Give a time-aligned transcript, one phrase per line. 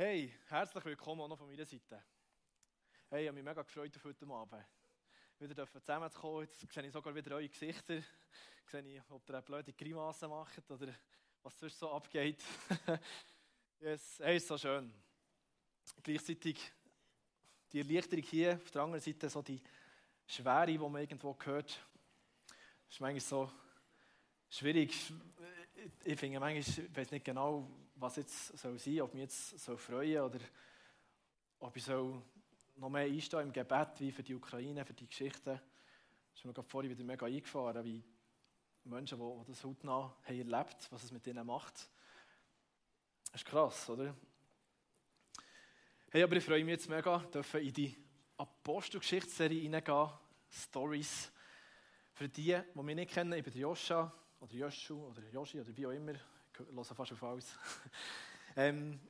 [0.00, 2.00] Hey, herzlich willkommen auch noch von meiner Seite.
[3.10, 4.64] Hey, ich habe mich mega gefreut auf heute Abend.
[5.40, 6.42] Wieder zusammenzukommen.
[6.42, 7.94] Jetzt sehe ich sogar wieder eure Gesichter.
[7.94, 10.94] Jetzt sehe ich, ob ihr eine blöde Grimasse macht oder
[11.42, 12.40] was sonst so abgeht.
[13.80, 14.20] yes.
[14.20, 14.94] Hey, ist so schön.
[16.00, 16.60] Gleichzeitig
[17.72, 19.60] die Erleichterung hier, auf der anderen Seite so die
[20.28, 21.70] Schwere, die man irgendwo hört.
[22.46, 23.52] Das ist manchmal so
[24.48, 25.12] schwierig.
[26.04, 27.68] Ich finde manchmal, ich weiß nicht genau,
[28.00, 30.38] was jetzt soll sein, ob mich jetzt soll freuen oder
[31.60, 32.22] ob ich soll
[32.76, 35.60] noch mehr einstehen im Gebet, wie für die Ukraine, für die Geschichten.
[36.30, 38.04] Das ist mir gerade vorhin wieder mega eingefahren, wie
[38.84, 41.88] Menschen, die, das hautnah haben erlebt, was es mit ihnen macht.
[43.32, 44.14] Das ist krass, oder?
[46.10, 47.96] Hey, aber ich freue mich jetzt mega, dürfen in die
[48.36, 50.08] Apostelgeschichtsserie hineingehen,
[50.50, 51.30] Stories.
[52.14, 55.86] Für die, die mich nicht kennen, ich bin Joscha, oder Joschu, oder Joshi, oder wie
[55.86, 56.14] auch immer,
[56.58, 57.46] höre fast auf alles.
[58.56, 59.00] ähm,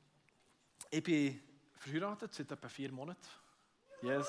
[0.89, 1.41] ich bin
[1.77, 3.27] verheiratet seit etwa vier Monaten.
[4.01, 4.27] Yes.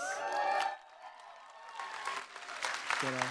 [3.00, 3.24] Genau.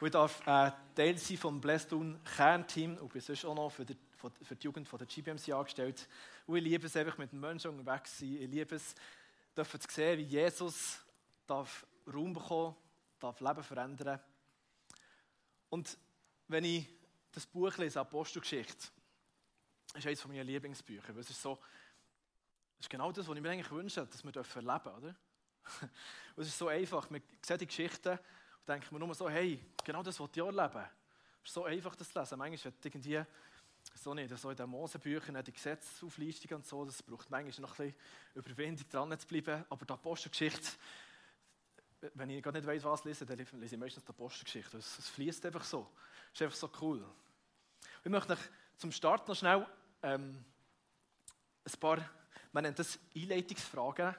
[0.00, 3.96] Ich darf äh, Teil sein vom Blästun Kernteam und bin sonst auch noch für die,
[4.42, 6.08] für die Jugend von der GBMC angestellt.
[6.46, 8.38] Und ich liebe es einfach mit den Menschen unterwegs sein.
[8.40, 8.94] Ich liebe es,
[9.54, 11.00] zu sehen, wie Jesus
[11.46, 12.76] darf Raum bekommen
[13.18, 14.20] darf Leben verändern.
[15.70, 15.98] Und
[16.48, 16.86] wenn ich
[17.32, 18.88] das Buch lese, Apostelgeschichte,
[19.94, 21.14] ist eines meiner Lieblingsbücher.
[21.14, 21.56] Weil es ist so,
[22.76, 25.14] das ist genau das, was ich mir eigentlich wünsche, dass wir erleben dürfen, oder?
[26.36, 27.10] Und es ist so einfach.
[27.10, 30.46] Man sieht die Geschichten und denkt mir nur so, hey, genau das was ich auch
[30.46, 30.84] erleben.
[31.42, 32.38] Es ist so einfach, das zu lesen.
[32.38, 33.22] Manchmal wird irgendwie
[33.94, 37.86] so nicht, so in den Mosebüchern, die Gesetzesauflistungen und so, das braucht manchmal noch ein
[37.86, 38.00] bisschen
[38.34, 39.64] Überwindung dran zu bleiben.
[39.68, 40.72] Aber die Apostelgeschichte
[42.14, 44.78] wenn ich gar nicht weiß, was lese, dann lese ich meistens die Apostelgeschichte.
[44.78, 45.88] Es, fließt einfach so.
[46.32, 47.04] Es ist einfach so cool.
[48.04, 48.38] Ich möchte euch
[48.76, 49.66] zum Start noch schnell
[50.02, 50.44] ähm,
[51.64, 52.08] ein paar,
[52.52, 54.14] man nennt das Einleitungsfragen.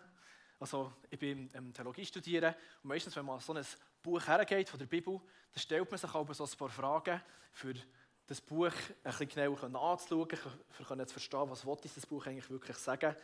[0.60, 2.54] Also ich bin im Theologie studieren
[2.84, 3.66] und meistens, wenn man so ein
[4.04, 5.20] Buch hergeht von der Bibel,
[5.54, 7.22] dann stellt man sich aber so ein paar Fragen
[7.54, 7.74] für
[8.28, 8.72] das Buch
[9.04, 13.22] ein bisschen genauer anzuschauen, um zu verstehen, was das Buch eigentlich wirklich sagen will.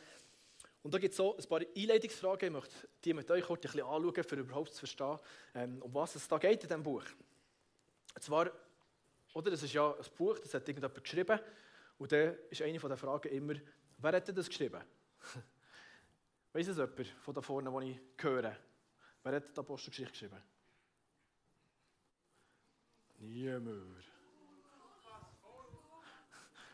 [0.86, 2.46] Und da gibt es so ein paar Einleitungsfragen.
[2.46, 5.18] Ich möchte die mit euch kurz ein bisschen anschauen, um überhaupt zu verstehen,
[5.56, 7.02] ähm, um was es da geht in diesem Buch.
[8.14, 8.52] Und zwar,
[9.34, 11.40] oder, das ist ja ein Buch, das hat irgendjemand geschrieben.
[11.98, 13.56] Und dann ist eine der Fragen immer,
[13.98, 14.80] wer hat das geschrieben?
[16.54, 18.56] Weiss es jemand von da vorne, wo ich höre?
[19.24, 20.44] Wer hat die Apostelgeschichte geschrieben?
[23.18, 24.04] Niemand.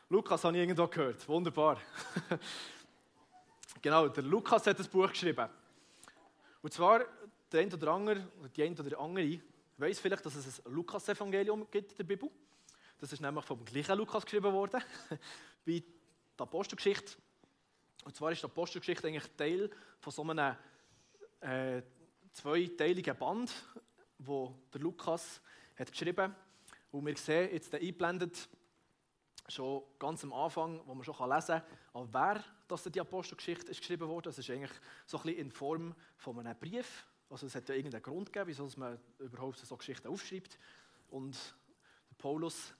[0.09, 1.25] Lukas habe ich irgendwo gehört.
[1.29, 1.79] Wunderbar.
[3.81, 5.49] Genau, der Lukas hat das Buch geschrieben.
[6.61, 7.03] Und zwar,
[7.51, 9.39] der eine oder andere, die eine oder andere,
[9.77, 12.29] weiß vielleicht, dass es ein Lukas-Evangelium gibt in der Bibel.
[12.99, 14.83] Das ist nämlich vom gleichen Lukas geschrieben worden,
[15.65, 15.87] wie die
[16.37, 17.13] Apostelgeschichte.
[18.05, 20.55] Und zwar ist die Apostelgeschichte eigentlich Teil von so einem
[21.39, 21.81] äh,
[22.33, 23.51] zweiteiligen Band,
[24.19, 25.41] wo der Lukas
[25.75, 26.35] hat geschrieben.
[26.91, 28.47] Und wir sehen jetzt eingeblendet,
[29.47, 31.61] schon ganz am Anfang, wo man schon lesen
[31.93, 34.29] kann, an wer dass die Apostelgeschichte geschrieben wurde.
[34.29, 34.71] Das ist eigentlich
[35.05, 37.05] so ein bisschen in Form von einem Brief.
[37.29, 40.57] Also es hat ja irgendeinen Grund gegeben, wieso man überhaupt so Geschichten aufschreibt.
[41.09, 41.35] Und
[42.09, 42.73] der Paulus,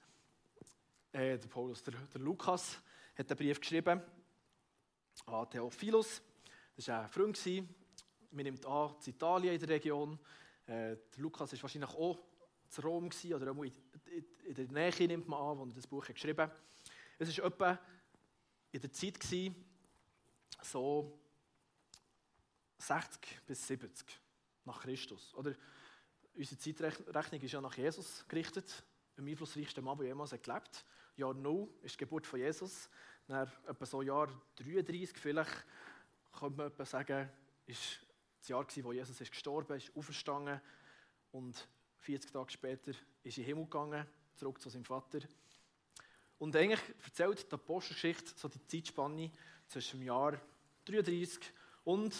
[1.12, 2.78] äh, der, Paulus der, der Lukas
[3.14, 4.00] hat den Brief geschrieben
[5.26, 6.22] an Theophilus.
[6.74, 7.38] Das war ein Freund.
[8.30, 10.18] Man nimmt an, in Italien in der Region.
[10.66, 12.18] Äh, Lukas war wahrscheinlich auch
[12.78, 16.14] in Rom gewesen, oder in der Nähe nimmt man an, wo er das Buch hat
[16.14, 16.56] geschrieben hat.
[17.18, 17.78] Es war etwa
[18.70, 19.54] in der Zeit, gewesen,
[20.64, 21.18] so
[22.78, 24.20] 60 bis 70
[24.64, 25.34] nach Christus.
[25.34, 25.54] Oder
[26.34, 28.82] unsere Zeitrechnung ist ja nach Jesus gerichtet,
[29.16, 30.84] dem einflussreichsten Mann, der jemals gelebt hat.
[31.16, 32.88] Jahr 0 ist die Geburt von Jesus.
[33.26, 35.64] Dann etwa so Jahr 33 vielleicht,
[36.32, 37.28] könnte man etwa sagen,
[37.66, 38.00] ist
[38.40, 40.60] das Jahr, wo Jesus ist gestorben ist, auferstanden
[41.30, 41.68] und
[42.00, 45.20] 40 Tage später ist er in den Himmel gegangen, zurück zu seinem Vater.
[46.38, 49.30] Und eigentlich erzählt die Apostelgeschichte so die Zeitspanne
[49.68, 50.40] zwischen dem Jahr
[50.84, 51.52] 33
[51.84, 52.14] und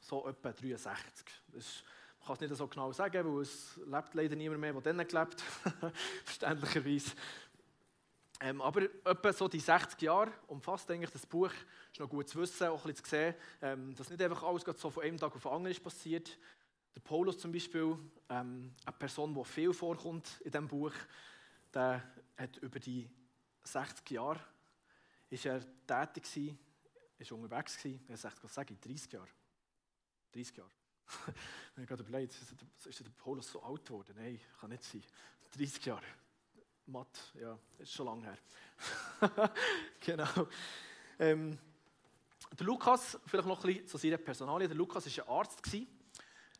[0.00, 1.26] so etwa 63.
[1.52, 1.82] Das
[2.26, 5.06] man kann es nicht so genau sagen, weil es lebt leider niemand mehr, der dann
[5.06, 5.40] gelebt
[6.24, 7.12] verständlicherweise.
[8.40, 11.52] Ähm, aber etwa so die 60 Jahre umfasst eigentlich das Buch.
[11.92, 14.64] Ist noch gut zu wissen, auch ein bisschen zu sehen, ähm, dass nicht einfach alles
[14.76, 16.36] so von einem Tag auf den anderen ist passiert.
[16.96, 17.96] Der Paulus zum Beispiel,
[18.28, 20.92] ähm, eine Person, die viel vorkommt in diesem Buch,
[21.72, 22.02] der
[22.36, 23.08] hat über die
[23.62, 24.40] 60 Jahre
[25.30, 26.58] ist er tätig gewesen,
[27.18, 27.78] ist unterwegs
[28.08, 29.28] er sagt, was sage ich, 30 Jahre.
[30.32, 30.70] 30 Jahre.
[31.28, 32.34] ich habe gerade überlegt,
[32.84, 34.14] ist der Paulus so alt geworden?
[34.16, 35.02] Nein, kann nicht sein.
[35.56, 36.04] 30 Jahre.
[36.86, 38.38] Matt, ja, ist schon lange her.
[40.00, 40.48] genau.
[41.18, 41.58] Ähm,
[42.58, 44.68] der Lukas, vielleicht noch ein bisschen zu seiner Personalie.
[44.68, 45.62] Der Lukas war ein Arzt.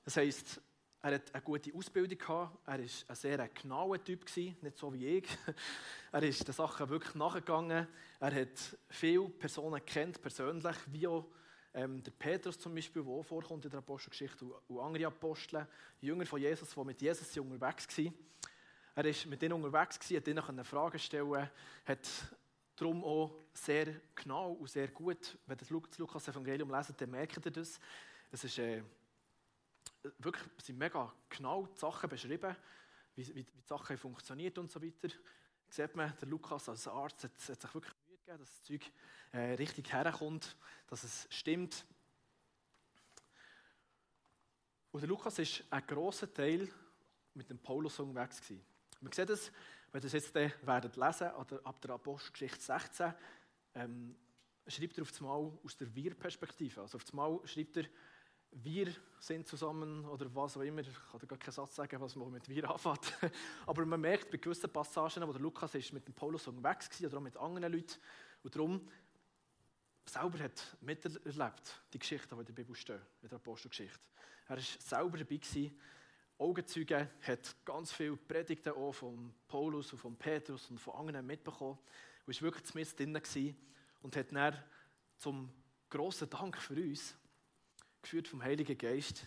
[0.04, 0.60] Das heisst,
[1.06, 2.58] er hat eine gute Ausbildung gehabt.
[2.66, 5.28] Er war ein sehr genauer Typ, nicht so wie ich.
[6.12, 7.86] Er ist den Sachen wirklich nachgegangen.
[8.18, 11.26] Er hat viele Personen kennt persönlich, wie auch
[11.74, 15.66] ähm, der Petrus zum Beispiel, der auch vorkommt in der Apostelgeschichte, und, andere Apostel,
[16.00, 18.14] Jünger von Jesus, die mit Jesus unterwegs waren.
[18.94, 21.50] Er war mit ihnen unterwegs, hat ihnen Fragen stellen
[21.84, 22.08] hat
[22.74, 27.52] darum auch sehr genau und sehr gut, wenn ihr das Lukas-Evangelium leset, dann merkt ihr
[27.52, 27.78] das.
[28.32, 28.82] Es ist, äh,
[30.18, 32.56] wirklich, sind mega genau die Sachen beschrieben,
[33.14, 35.08] wie, wie, die Sachen funktionieren und so weiter.
[35.68, 38.92] Sieht man, der Lukas als Arzt hat, hat sich wirklich Mühe gegeben, dass das Zeug
[39.32, 40.56] äh, richtig herkommt,
[40.86, 41.84] dass es stimmt.
[44.92, 46.68] Und der Lukas ist ein grosser Teil
[47.34, 48.64] mit dem Paulus unterwegs gewesen.
[49.00, 49.52] Man sieht es,
[49.92, 53.14] wenn ihr es jetzt werdet lesen, ab der Apostelgeschichte 16,
[53.74, 54.16] ähm,
[54.66, 56.80] schreibt er auf einmal aus der Wir-Perspektive.
[56.80, 57.84] Also auf einmal schreibt er,
[58.50, 60.81] wir sind zusammen oder was auch immer.
[60.81, 63.12] Ich kann gar keinen Satz sagen, was man mit wir anfängt.
[63.66, 67.08] Aber man merkt bei gewissen Passagen, wo der Lukas ist mit dem Paulus unterwegs war
[67.08, 67.94] oder auch mit anderen Leuten.
[68.43, 68.88] Und darum
[70.04, 73.98] selber hat miterlebt, die Geschichte, die in der Bibel steht, in der Apostelgeschichte.
[74.49, 75.78] Er war selber dabei gewesen,
[76.38, 81.78] Augenzeuge hat ganz viele Predigten auch von Paulus und von Petrus und von anderen mitbekommen
[82.26, 83.56] und war wirklich zumindest drin
[84.02, 84.54] und hat dann
[85.16, 85.50] zum
[85.88, 87.16] grossen Dank für uns,
[88.06, 89.26] geführt vom Heiligen Geist,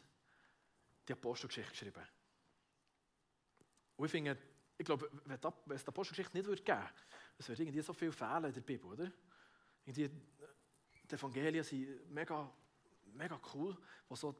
[1.05, 2.07] die Apostelgeschichte geschrieben.
[3.97, 4.37] Und ich finde,
[4.77, 6.93] ich glaube, wenn es die Apostelgeschichte nicht würde geben würde,
[7.37, 9.11] es würde irgendwie so viel fehlen in der Bibel, oder?
[9.85, 10.09] Irgendwie,
[11.09, 12.49] die Evangelien sind mega,
[13.13, 13.77] mega cool,
[14.07, 14.33] wo so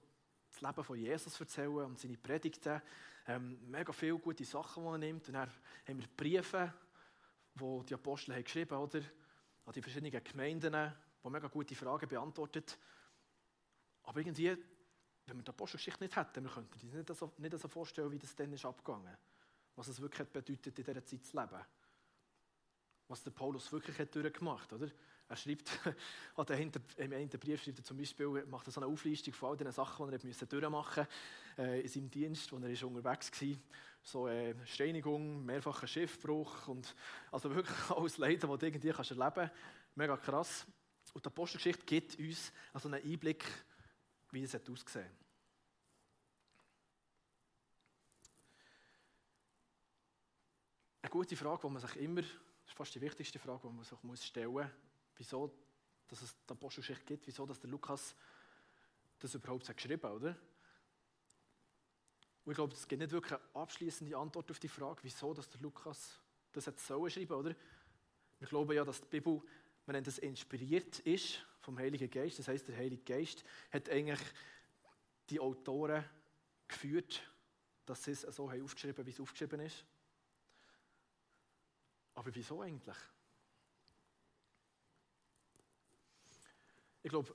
[0.50, 2.82] das Leben von Jesus erzählen und seine Predigten.
[3.28, 5.28] Ähm, mega viele gute Sachen, die er nimmt.
[5.28, 6.74] Und dann haben wir Briefe,
[7.56, 9.06] die die Apostel haben geschrieben haben,
[9.66, 10.94] an die verschiedenen Gemeinden,
[11.24, 12.80] die mega gute Fragen beantwortet.
[14.10, 14.58] Aber irgendwie,
[15.28, 18.18] wenn wir die Apostelgeschichte nicht hätten, wir könnten uns nicht so, nicht so vorstellen, wie
[18.18, 19.16] das dann ist abgegangen
[19.76, 21.64] Was es wirklich bedeutet, in dieser Zeit zu leben.
[23.08, 24.82] Was der Paulus wirklich hat durchgemacht hat.
[25.28, 25.80] Er schreibt,
[26.38, 29.58] oder im einen Brief schreibt er zum Beispiel, macht er so eine Auflistung von all
[29.58, 31.08] den Sachen, die er durchmachen musste
[31.60, 33.58] äh, in seinem Dienst, wo er ist unterwegs war.
[34.02, 36.96] So äh, Steinigung, mehrfacher Schiffbruch und
[37.32, 39.54] also wirklich alles Leiden, das du irgendwie kannst erleben kannst.
[39.94, 40.66] Mega krass.
[41.14, 43.46] Und die Apostelgeschichte gibt uns also einen Einblick,
[44.32, 45.16] wie es ausgesehen hat.
[51.02, 52.32] Eine gute Frage, die man sich immer, das
[52.68, 54.68] ist fast die wichtigste Frage, die man sich stellen muss,
[55.16, 55.52] wieso
[56.08, 58.16] dass es die Apostelgeschichte gibt, wieso dass der Lukas
[59.20, 60.36] das überhaupt hat geschrieben oder?
[62.46, 65.50] Und ich glaube, es gibt nicht wirklich eine abschließende Antwort auf die Frage, wieso dass
[65.50, 66.20] der Lukas
[66.52, 67.56] das hat sollen schreiben, oder?
[68.40, 69.42] Wir glauben ja, dass die Bibel,
[69.86, 74.20] wenn nennt inspiriert ist vom Heiligen Geist, das heißt, der Heilige Geist hat eigentlich
[75.30, 76.04] die Autoren
[76.68, 77.22] geführt,
[77.86, 79.84] dass sie es so haben aufgeschrieben, wie es aufgeschrieben ist.
[82.14, 82.98] Aber wieso eigentlich?
[87.02, 87.34] Ich glaube,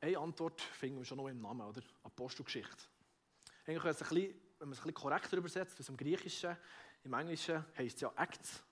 [0.00, 1.82] eine Antwort finden wir schon noch im Namen, oder?
[2.02, 2.84] Apostelgeschichte.
[3.66, 6.56] Eigentlich, wenn, bisschen, wenn man es ein bisschen korrekter übersetzt, aus dem Griechischen,
[7.04, 8.62] im Englischen heisst es ja Acts.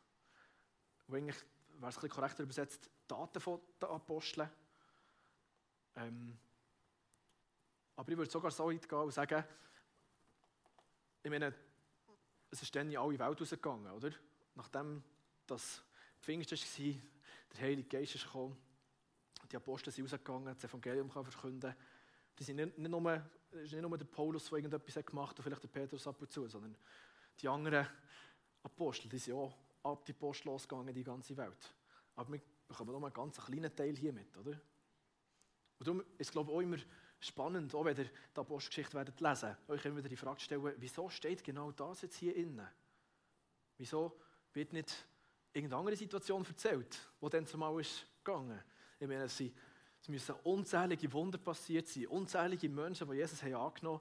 [1.06, 4.48] Und eigentlich, wäre es ein bisschen korrekter übersetzt, Daten der Aposteln.
[5.96, 6.36] Ähm,
[7.96, 9.44] aber ich würde sogar so weit gehen und sagen,
[11.22, 11.54] ich meine,
[12.50, 14.10] es ist dann in alle Welt rausgegangen, oder?
[14.54, 15.02] Nachdem
[15.46, 15.82] das
[16.20, 16.94] Pfingst war,
[17.52, 18.56] der Heilige Geist ist gekommen,
[19.50, 21.74] die Apostel sind rausgegangen, das Evangelium kann verkünden.
[22.38, 23.22] Die sind nicht, nicht, nur,
[23.52, 26.30] ist nicht nur der Paulus, der irgendetwas gemacht hat, und vielleicht der Petrus ab und
[26.30, 26.76] zu, sondern
[27.40, 27.86] die anderen
[28.62, 31.74] Apostel, die sind auch ab die Post losgegangen die ganze Welt.
[32.16, 34.58] Aber wir bekommen nur einen ganz kleinen Teil hier mit, oder?
[35.78, 36.78] Und darum ist es, glaube ich, auch immer
[37.20, 41.08] spannend, auch wenn ihr die Apostelgeschichte werdet lesen, euch immer wieder die Frage stellen, wieso
[41.08, 42.66] steht genau das jetzt hier innen?
[43.78, 44.20] Wieso
[44.52, 44.94] wird nicht
[45.52, 48.62] irgendeine andere Situation erzählt, die dann zumal ist gegangen?
[49.00, 49.42] Ich meine, es,
[50.06, 54.00] müssen unzählige Wunder passiert sein, unzählige Menschen, die Jesus angenommen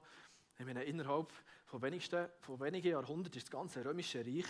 [0.58, 1.32] Ich meine, innerhalb
[1.64, 4.46] von, wenigsten, von wenigen Jahrhunderten ist das ganze römische Reich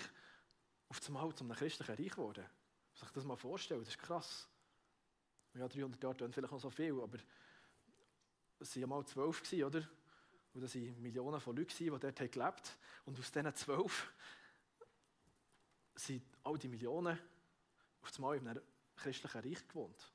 [0.88, 2.45] auf einmal zu einem christlichen Reich geworden.
[2.90, 4.49] Muss sich das mal vorstellen, das ist krass.
[5.54, 7.18] Ja, 300 Jahre tun vielleicht noch so viel, aber
[8.58, 9.88] es waren ja mal zwölf, oder?
[10.52, 12.61] Und das waren Millionen von Leuten, die dort gelebt haben.
[13.06, 14.12] Und aus diesen zwölf
[15.94, 17.18] sind all die Millionen
[18.02, 18.62] auf einmal in einem
[18.96, 20.12] christlichen Reich gewohnt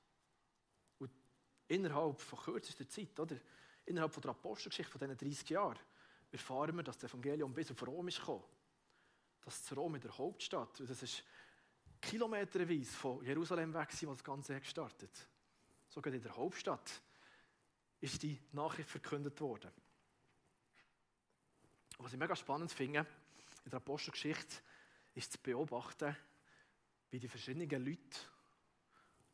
[1.69, 3.37] innerhalb von kürzester Zeit, oder?
[3.85, 5.79] innerhalb von der Apostelgeschichte von diesen 30 Jahren,
[6.31, 8.43] erfahren wir, dass das Evangelium bis auf Rom ist gekommen.
[9.41, 11.23] dass zu Rom in der Hauptstadt, und das ist
[12.01, 15.27] kilometerweise von Jerusalem weg, wo das Ganze gestartet
[15.89, 17.01] Sogar in der Hauptstadt
[17.99, 19.71] ist die Nachricht verkündet worden.
[21.97, 23.05] Und was ich mega spannend finde,
[23.65, 24.61] in der Apostelgeschichte,
[25.15, 26.15] ist zu beobachten,
[27.09, 28.19] wie die verschiedenen Leute,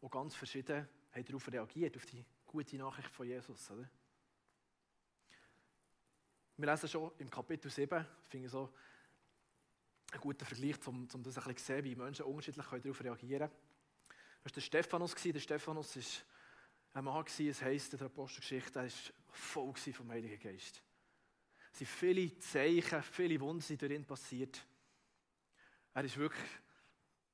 [0.02, 3.70] die ganz verschieden haben darauf reagiert, auf die gute Nachricht von Jesus.
[3.70, 3.90] Oder?
[6.58, 8.74] Wir lesen schon im Kapitel 7, finde ich so
[10.12, 13.50] ein guter Vergleich, um, um das ein bisschen zu sehen, wie Menschen unterschiedlich darauf reagieren
[13.50, 13.62] können.
[14.44, 15.16] Das war der Stephanus.
[15.16, 16.04] Der Stephanus war
[16.94, 18.92] ein Mann, es heisst in der Apostelgeschichte, er war
[19.32, 20.82] voll vom Heiligen Geist.
[21.72, 24.66] Es sind viele Zeichen, viele Wunder sind durch passiert.
[25.94, 26.50] Er ist wirklich,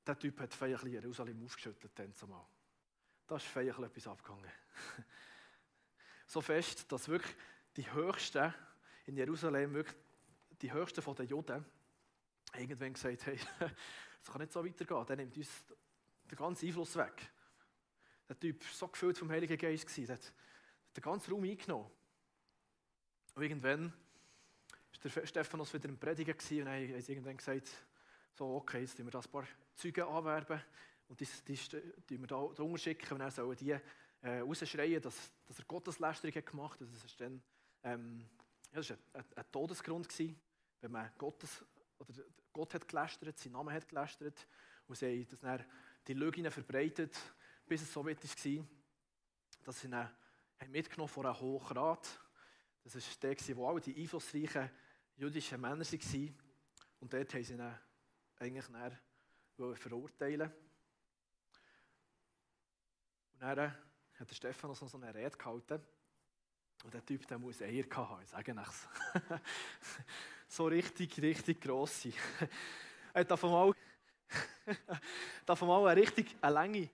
[0.04, 2.44] der Typ hat feierlich Jerusalem aufgeschüttelt, dann zumal.
[3.26, 4.50] Da ist feierlich etwas abgegangen.
[6.26, 7.36] so fest, dass wirklich
[7.76, 8.52] die Höchsten
[9.06, 9.96] in Jerusalem, wirklich
[10.60, 11.64] die Höchsten von den Juden,
[12.56, 13.38] irgendwann gesagt haben,
[14.22, 15.48] es kann nicht so weitergehen, der nimmt uns
[16.30, 17.30] den ganzen Einfluss weg.
[18.28, 20.32] Der Typ war so gefüllt vom Heiligen Geist, der hat
[20.96, 21.90] den ganzen Raum eingenommen.
[23.34, 27.68] Und irgendwann war der Stephanus wieder im Predigen und haben sie irgendwann gesagt,
[28.34, 30.62] so, okay, jetzt tun wir das ein paar Zeugen anwerben
[31.08, 31.58] und die, die,
[32.08, 36.44] die wir da drunter schicken und dann sollen die äh, rausschreien, dass, dass er Gotteslästerung
[36.44, 36.88] gemacht hat.
[36.88, 37.42] Das, ist dann,
[37.82, 38.24] ähm,
[38.70, 40.40] ja, das war ein, ein, ein Todesgrund, gewesen,
[40.80, 41.64] wenn man Gottes,
[42.02, 44.46] oder Gott hat gelästert, sein Name hat gelästert
[44.86, 45.64] und sie haben dann
[46.06, 47.16] die Lügen verbreitet,
[47.66, 48.66] bis es so weit war,
[49.64, 52.20] dass sie ihn mitgenommen von einem Hochrat.
[52.82, 54.70] Das war der, wo alle die einflussreichen
[55.16, 56.38] jüdischen Männer waren.
[57.00, 57.74] Und dort haben sie ihn
[58.36, 60.52] eigentlich dann verurteilen
[63.34, 63.74] Und dann
[64.18, 65.80] hat der Stephanus noch so eine Rede gehalten.
[66.84, 68.88] Und der Typ, der muss Eier haben, ich sage nichts.
[70.52, 72.12] so richtig, richtig grosse.
[73.14, 73.74] er hat davon mal,
[75.46, 76.90] davon mal eine richtig eine lange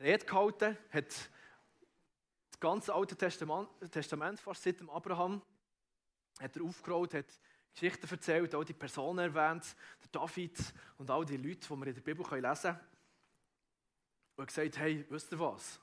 [0.00, 5.40] Rede gehalten, hat das ganze Alte Testament, Testament fast seit dem Abraham
[6.40, 7.26] hat er aufgerollt, hat
[7.72, 10.58] Geschichten erzählt, all die Personen erwähnt, der David
[10.96, 12.80] und all die Leute, die wir in der Bibel lesen können.
[14.36, 15.80] Und gesagt, hey, wisst ihr was?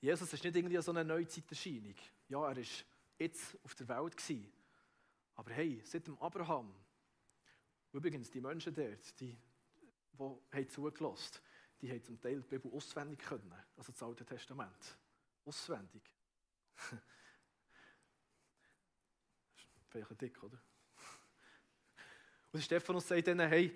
[0.00, 1.94] Jesus ist nicht irgendwie so eine Neuzeiterscheinung.
[2.28, 2.64] Ja, er war
[3.18, 4.16] jetzt auf der Welt.
[4.16, 4.59] Gewesen.
[5.40, 6.70] Aber hey, seit dem Abraham,
[7.94, 9.34] übrigens die Menschen dort, die,
[10.52, 11.44] die zugelassen haben,
[11.80, 14.98] die haben zum Teil die Bibel auswendig können, also das Alte Testament.
[15.46, 16.02] Auswendig.
[19.88, 20.60] Vielleicht dick, oder?
[22.52, 23.74] Und Stephanus sagt dann, hey,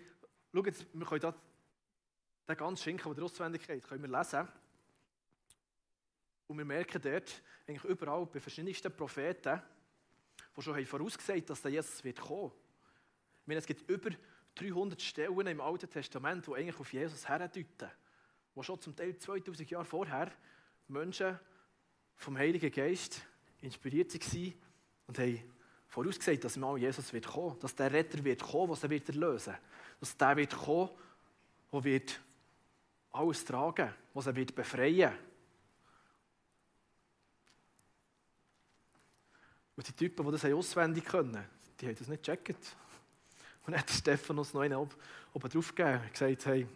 [0.52, 1.34] schau jetzt, wir können da
[2.46, 4.46] den ganzen Schinken, der auswendig geht, können wir lesen.
[6.46, 9.62] Und wir merken dort, eigentlich überall bei verschiedensten Propheten,
[10.56, 12.52] die schon haben vorausgesagt dass der Jesus wird kommen.
[13.40, 14.10] Ich meine, es gibt über
[14.54, 17.90] 300 Stellen im Alten Testament, die eigentlich auf Jesus herdeuten.
[18.54, 20.30] Wo schon zum Teil 2000 Jahre vorher
[20.88, 21.38] Menschen
[22.16, 23.22] vom Heiligen Geist
[23.60, 24.54] inspiriert waren
[25.08, 25.42] und haben
[25.88, 29.08] vorausgesagt, dass mal Jesus wird kommen, dass der Retter wird kommen, was er wird
[30.00, 30.90] dass der wird kommen,
[31.72, 32.20] der wird
[33.12, 35.12] alles tragen, was er wird befreien.
[39.76, 41.44] Und die Typen, die das auswendig können,
[41.80, 42.76] die haben das nicht gecheckt.
[43.66, 44.92] Und dann hat Stephanus noch einen oben,
[45.32, 46.66] drauf gegeben und gesagt, hey,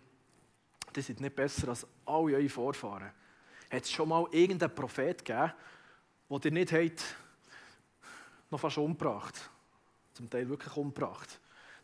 [0.95, 3.11] die sind nicht besser als alle eure Vorfahren.
[3.71, 5.52] Hat es schon mal irgendeinen Prophet gegeben,
[6.31, 7.05] der ihr nicht
[8.50, 9.50] noch fast umgebracht
[10.14, 11.38] Zum Teil wirklich umgebracht.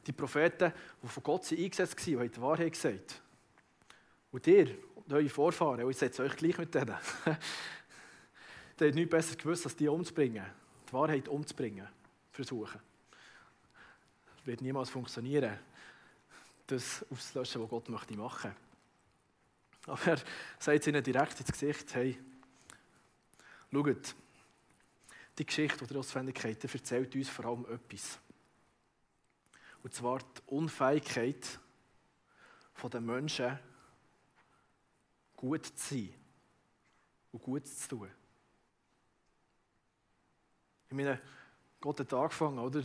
[0.06, 3.22] Die Propheten, die von Gott eingesetzt waren, haben die Wahrheit gesagt.
[4.32, 6.96] Und ihr und eure Vorfahren, und ich euch gleich mit denen,
[8.80, 10.44] die haben nichts besser gewusst, als die umzubringen.
[10.94, 11.86] Wahrheit umzubringen.
[12.32, 12.80] Versuchen.
[14.36, 15.58] Das wird niemals funktionieren,
[16.66, 18.54] das aufzulöschen, was Gott möchte machen.
[19.86, 20.18] Aber er
[20.58, 22.18] sagt ihnen direkt ins Gesicht, hey,
[23.70, 24.14] schaut,
[25.38, 28.18] die Geschichte oder Auswendigkeit erzählt uns vor allem etwas.
[29.82, 31.58] Und zwar die Unfähigkeit
[32.82, 33.58] der Menschen,
[35.36, 36.14] gut zu sein
[37.32, 38.10] und gut zu tun.
[40.94, 41.18] Ich meine,
[41.80, 42.80] Gott hat angefangen, oder?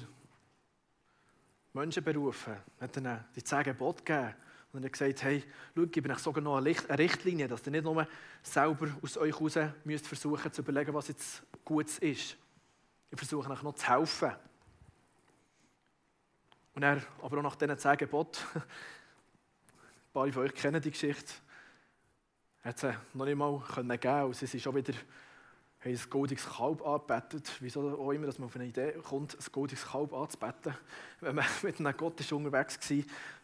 [1.73, 4.33] Menschen berufen, hat ihnen die zehn Gebote gegeben
[4.73, 5.43] und hat gesagt, hey,
[5.75, 8.07] schau, ich gebe euch sogar noch eine Richtlinie, dass ihr nicht nur
[8.41, 12.35] selber aus euch heraus müsst versuchen zu überlegen, was jetzt gut ist.
[13.11, 14.31] Ich versuche euch noch zu helfen.
[16.73, 18.25] Und er, aber auch nach diesen zehn ein paar
[20.11, 21.31] von euch kennen die Geschichte,
[22.63, 24.93] hat sie noch nicht mal geben können und sie sind schon wieder
[25.81, 27.51] haben ein goldiges Kalb angebetet.
[27.59, 30.75] Wieso auch immer, dass man auf eine Idee kommt, ein goldiges Kalb anzubeten.
[31.21, 32.77] Wenn man mit einem Gott ist unterwegs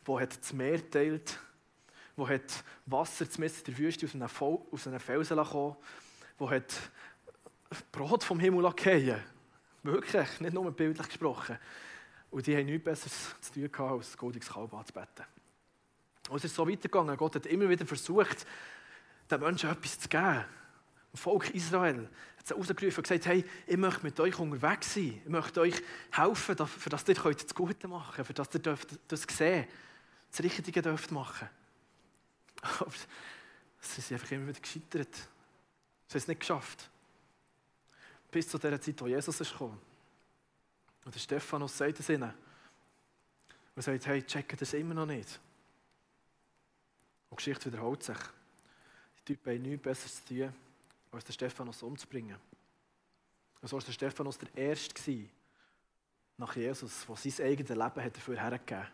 [0.05, 1.39] war, der das Meer teilt,
[2.17, 4.29] der hat Wasser in der Wüste aus einem,
[4.71, 5.75] aus einem Felsen kam,
[6.39, 6.73] der hat
[7.91, 9.21] Brot vom Himmel fallen
[9.83, 11.57] Wirklich, nicht nur bildlich gesprochen.
[12.31, 15.25] Und die haben nichts Besseres zu tun gehabt, als das goldiges Kalb anzubeten.
[16.29, 17.15] Und es ist so weitergegangen.
[17.17, 18.47] Gott hat immer wieder versucht,
[19.29, 20.43] den Menschen etwas zu geben.
[21.15, 25.21] Volk Israel hat sie rausgerufen und gesagt, hey, ich möchte mit euch unterwegs sein.
[25.23, 25.81] Ich möchte euch
[26.11, 29.67] helfen, für das ihr das Gute machen könnt, für das ihr das sehen
[30.35, 31.47] das Richtige dürft machen.
[32.61, 32.91] Aber
[33.79, 35.15] sie sind einfach immer wieder gescheitert.
[35.15, 36.89] Sie haben es nicht geschafft.
[38.31, 39.79] Bis zu der Zeit, wo Jesus ist gekommen.
[41.05, 42.33] Und der Stephanus sagt es ihnen.
[43.75, 45.39] Und sagt, hey, checken das immer noch nicht.
[47.29, 48.17] Und die Geschichte wiederholt sich.
[49.19, 50.53] Die Typen haben nichts Besseres zu tun,
[51.15, 52.37] als den Stephanus umzubringen.
[53.61, 55.27] Und so war der Stephanus der Erste
[56.37, 58.91] nach Jesus, der sein eigenes Leben hat dafür hergegeben hat.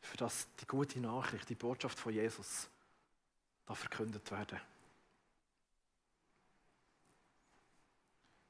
[0.00, 2.68] Für das die gute Nachricht, die Botschaft von Jesus,
[3.66, 4.60] da verkündet werden.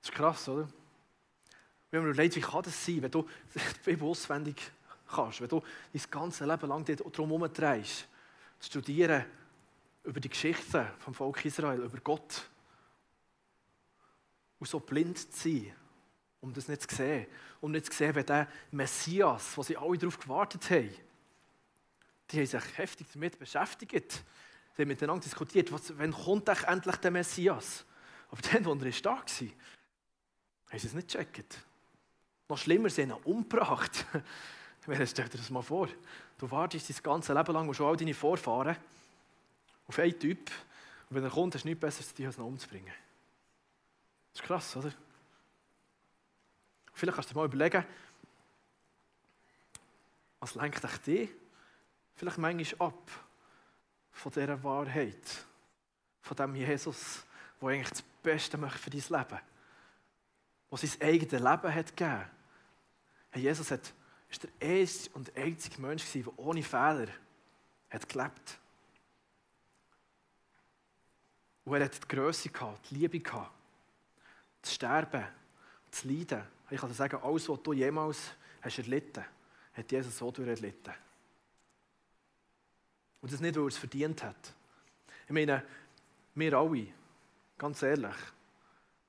[0.01, 0.69] Das ist krass, oder?
[1.91, 3.23] Wenn man überlegt, wie kann das sein, wenn du
[3.55, 4.71] die Bibel auswendig
[5.09, 5.63] kannst, wenn du
[5.93, 8.07] dein ganze Leben lang darum herumdrehst,
[8.61, 9.25] zu studieren
[10.09, 12.49] über die Geschichte vom Volk Israel, über Gott.
[14.59, 15.73] Und so blind zu sein,
[16.41, 17.27] um das nicht zu sehen.
[17.61, 20.91] Um nicht zu sehen, wie der Messias, wo sie alle darauf gewartet haben,
[22.31, 24.25] die haben sich heftig damit beschäftigt.
[24.75, 27.85] Sie haben miteinander diskutiert, was, wann kommt endlich der Messias?
[28.31, 29.53] Aber dann, wo er da war, haben sie
[30.73, 31.59] es nicht gecheckt.
[32.49, 34.07] Noch schlimmer, sie haben ihn umgebracht.
[35.05, 35.89] Stell dir das mal vor.
[36.39, 38.77] Du wartest dein ganze Leben lang und schon all deine Vorfahren
[39.89, 40.51] auf einen Typ.
[41.09, 42.93] Und wenn er kommt, du nichts Besseres zu tun, als ihn umzubringen.
[44.33, 44.93] Das ist krass, oder?
[46.93, 47.85] Vielleicht kannst du dir mal überlegen,
[50.41, 51.31] was lenkt dich dich
[52.15, 53.11] vielleicht manchmal ab
[54.11, 55.47] von dieser Wahrheit,
[56.21, 57.25] von dem Jesus,
[57.61, 59.41] der eigentlich das Beste möchte für dein Leben,
[60.71, 62.31] der sein eigenes Leben hat gegeben.
[63.31, 63.93] Hey, Jesus hat
[64.31, 67.09] ist der erste und einzige Mensch, der ohne Fehler
[67.89, 68.59] hat gelebt
[71.69, 73.53] Und er hat die Größe gehabt, die Liebe gehabt,
[74.63, 75.27] das Sterben,
[75.91, 76.43] das Leiden.
[76.71, 80.95] Ich kann dir sagen, alles, was du jemals hast erlitten hast, hat Jesus so durcherlitten.
[83.21, 84.55] Und das nicht, weil er es verdient hat.
[85.27, 85.63] Ich meine,
[86.35, 86.87] wir alle,
[87.59, 88.17] ganz ehrlich,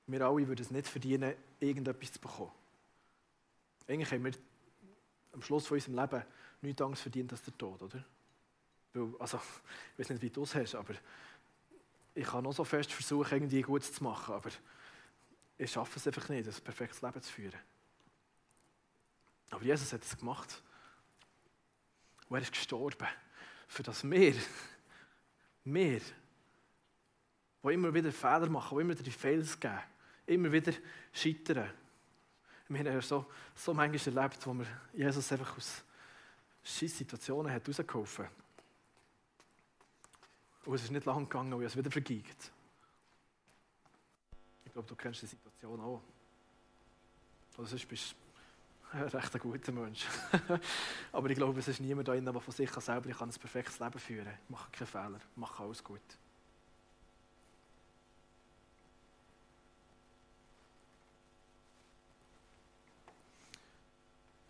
[0.06, 2.52] wir alle würden es nicht verdienen, irgendetwas zu bekommen.
[3.88, 4.32] Eigentlich haben wir
[5.32, 6.22] am Schluss von unserem Leben
[6.60, 8.04] nichts Angst verdient als der Tod, oder?
[8.92, 9.40] Weil, also,
[9.94, 10.94] ich weiß nicht, wie du es hast, aber
[12.20, 14.50] ich kann noch so fest versuchen, irgendwie gut zu machen, aber
[15.56, 17.58] ich schaffe es einfach nicht, ein perfektes Leben zu führen.
[19.48, 20.62] Aber Jesus hat es gemacht.
[22.28, 23.08] Und er ist gestorben,
[23.66, 24.34] für das wir,
[25.64, 26.00] wir,
[27.62, 29.80] die immer wieder Fehler machen, die immer wieder die Fehler geben,
[30.26, 30.72] immer wieder
[31.14, 31.70] scheitern,
[32.68, 33.24] wir haben ja so,
[33.56, 35.82] so manchmal erlebt, wo wir Jesus einfach aus
[36.62, 38.32] Situationen hat rausgeholfen hat.
[40.64, 42.52] Und es ist nicht lang gegangen, und es wieder vergeigt.
[44.64, 46.02] Ich glaube, du kennst die Situation auch.
[47.56, 48.12] Oder sonst bist
[48.92, 50.06] du ein recht guter Mensch.
[51.12, 53.78] Aber ich glaube, es ist niemand da der von sich selber ich kann ein perfektes
[53.78, 54.38] Leben führen kann.
[54.44, 56.00] Ich mache keine Fehler, ich mache alles gut.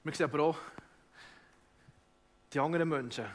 [0.03, 0.59] Wir sehen aber auch
[2.53, 3.27] die anderen Menschen,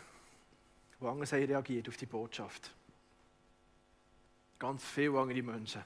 [1.06, 2.72] die anders haben reagiert auf die Botschaft.
[4.58, 5.82] Ganz viele andere Menschen.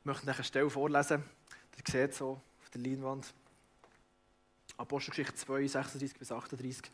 [0.00, 1.24] Ich möchte euch eine Stelle vorlesen.
[1.76, 3.34] Ihr seht so auf der Leinwand.
[4.76, 6.90] Apostelgeschichte 2, 36 bis 38.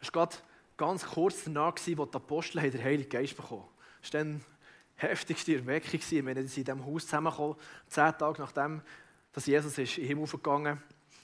[0.00, 0.28] Es war
[0.76, 3.70] ganz kurz danach, als die Apostel den Heiligen Geist bekommen haben.
[4.02, 5.92] Es war dann die heftigste Erweckung.
[5.92, 7.56] Wir sind in diesem Haus zusammengekommen,
[7.88, 8.82] zehn Tage nachdem
[9.32, 10.82] dass Jesus ist in den Himmel ist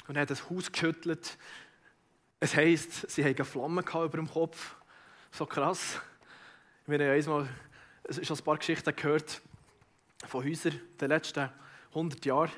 [0.08, 1.38] und hat das Haus geschüttelt.
[2.44, 4.74] Es heisst, sie hatten Flammen über dem Kopf.
[5.30, 6.00] So krass.
[6.86, 7.48] Wir haben einmal
[8.20, 9.40] schon ein paar Geschichten gehört
[10.26, 11.48] von Häusern der letzten
[11.90, 12.50] 100 Jahre,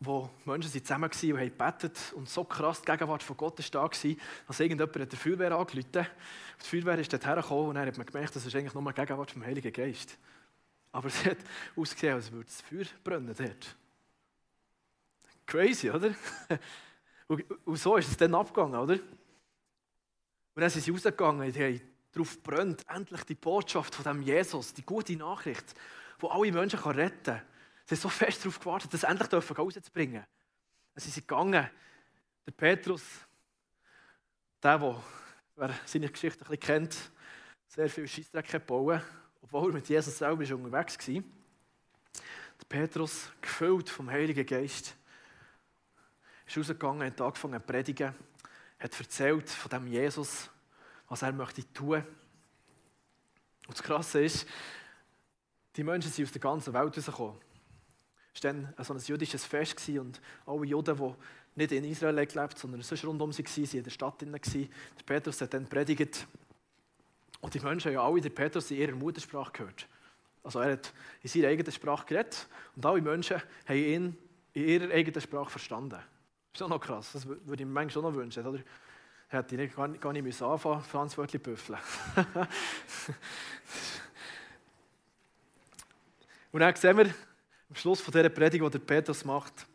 [0.00, 3.88] wo Menschen zusammen waren und haben gebetet und so krass die Gegenwart von Gott war
[3.88, 3.88] da,
[4.48, 6.10] dass irgendjemand der Feuerwehr angerufen hat.
[6.60, 8.94] Die Feuerwehr ist dort hergekommen und dann hat man gemerkt, das ist eigentlich nur eine
[8.94, 10.18] Gegenwart vom Heiligen Geist.
[10.90, 11.38] Aber es hat
[11.76, 13.76] ausgesehen, als würde das Feuer brennen dort.
[15.46, 16.16] Crazy, oder?
[17.26, 18.94] Und, und, so ist es dann abgegangen, oder?
[18.94, 21.80] Und dann sind sie rausgegangen, die haben
[22.12, 25.74] darauf brennt, endlich die Botschaft von dem Jesus, die gute Nachricht,
[26.18, 27.42] wo alle Menschen retten kann.
[27.86, 30.24] Sie haben so fest darauf gewartet, das endlich rauszubringen.
[30.96, 31.68] Sie sind gegangen.
[32.46, 33.02] Der Petrus,
[34.62, 35.02] der, der,
[35.56, 37.10] wer seine Geschichte ein bisschen kennt,
[37.66, 39.00] sehr viel Scheissdreck gebaut,
[39.42, 41.14] obwohl er mit Jesus selber schon unterwegs war.
[41.14, 44.96] Der Petrus, gefüllt vom Heiligen Geist,
[46.46, 48.14] ist rausgegangen, hat angefangen zu predigen,
[48.78, 50.50] hat erzählt von dem Jesus,
[51.08, 52.04] was er möchte tun.
[53.66, 54.46] Und das Krasse ist,
[55.76, 57.36] die Menschen sind aus der ganzen Welt rausgekommen.
[58.34, 61.14] Es war dann ein jüdisches Fest und alle Juden, die
[61.56, 64.20] nicht in Israel gelebt haben, sondern sonst rundum waren, waren in der Stadt.
[64.20, 66.26] Der Petrus hat dann predigt.
[67.40, 69.86] Und die Menschen haben ja alle den Petrus in ihrer Muttersprache gehört.
[70.42, 74.16] Also er hat in seiner eigenen Sprache geredet und alle Menschen haben ihn
[74.52, 76.00] in ihrer eigenen Sprache verstanden.
[76.54, 77.10] Das ist auch noch krass.
[77.12, 78.46] Das würde ich mir manchmal schon noch wünschen.
[78.46, 78.60] Oder?
[79.26, 81.80] Hätte ich nicht, gar, nicht anfangen müssen, Franz Wörtli büffeln.
[86.52, 89.66] und dann sehen wir am Schluss von dieser Predigt, die der Petrus macht,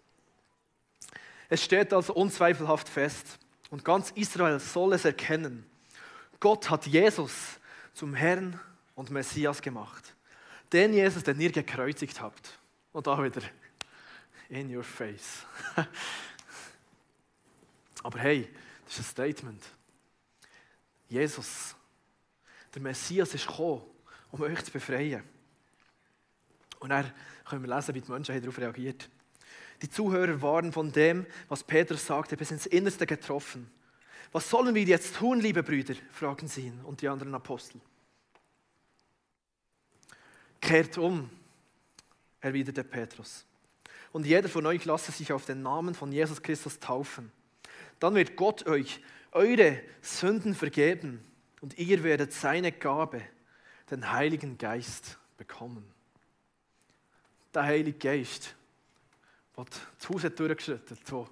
[1.49, 3.37] es steht also unzweifelhaft fest,
[3.71, 5.69] und ganz Israel soll es erkennen,
[6.39, 7.59] Gott hat Jesus
[7.93, 8.57] zum Herrn
[8.95, 10.15] und Messias gemacht.
[10.71, 12.57] Den Jesus, den ihr gekreuzigt habt.
[12.93, 13.41] Und da wieder
[14.47, 15.45] in your face.
[18.03, 18.49] Aber hey,
[18.85, 19.63] das ist ein Statement.
[21.07, 21.75] Jesus,
[22.73, 23.81] der Messias ist gekommen,
[24.31, 25.23] um euch zu befreien.
[26.79, 27.11] Und dann
[27.45, 29.09] können wir lesen, wie die Menschen darauf reagiert.
[29.81, 33.69] Die Zuhörer waren von dem, was Petrus sagte, bis ins Innerste getroffen.
[34.31, 35.95] Was sollen wir jetzt tun, liebe Brüder?
[36.11, 37.81] fragen sie ihn und die anderen Apostel.
[40.61, 41.29] Kehrt um,
[42.41, 43.45] erwiderte Petrus.
[44.11, 47.31] Und jeder von euch lasse sich auf den Namen von Jesus Christus taufen.
[47.99, 51.23] Dann wird Gott euch eure Sünden vergeben
[51.61, 53.21] und ihr werdet seine Gabe,
[53.91, 55.85] den Heiligen Geist, bekommen.
[57.53, 58.55] Der Heilige Geist
[59.59, 59.65] der
[59.97, 61.27] das Haus durchgeschüttet hat, wo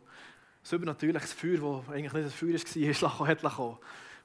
[0.62, 3.44] das übernatürliches Feuer, das eigentlich nicht ein Feuer war, hat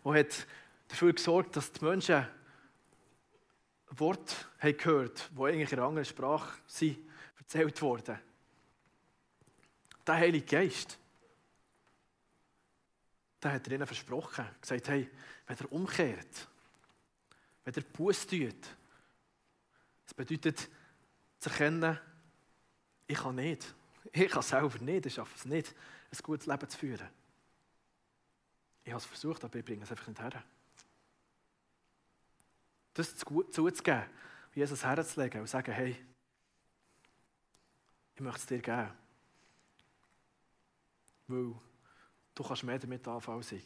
[0.02, 0.46] wo hat
[0.88, 2.26] dafür gesorgt, dass die Menschen
[3.90, 6.98] Wort haben gehört, die eigentlich in einer anderen Sprache sind,
[7.38, 8.18] erzählt wurden.
[10.06, 10.98] Der Heilige Geist,
[13.42, 15.10] der hat er ihnen versprochen, gesagt, hey,
[15.46, 16.48] wenn er umkehrt,
[17.64, 18.66] wenn er Buß tut,
[20.04, 20.68] das bedeutet
[21.38, 21.98] zu erkennen,
[23.06, 23.74] ich kann nicht.
[24.12, 25.74] Ich kann selber nicht, ich schaffe es nicht,
[26.10, 27.08] ein gutes Leben zu führen.
[28.84, 30.44] Ich habe es versucht, aber ich bringe es einfach nicht her.
[32.94, 34.04] Das zuzugeben,
[34.54, 35.96] Jesus herzulegen und sagen, hey,
[38.14, 38.92] ich möchte es dir geben.
[41.28, 41.54] Weil
[42.34, 43.64] du kannst mehr damit anfangen als ich.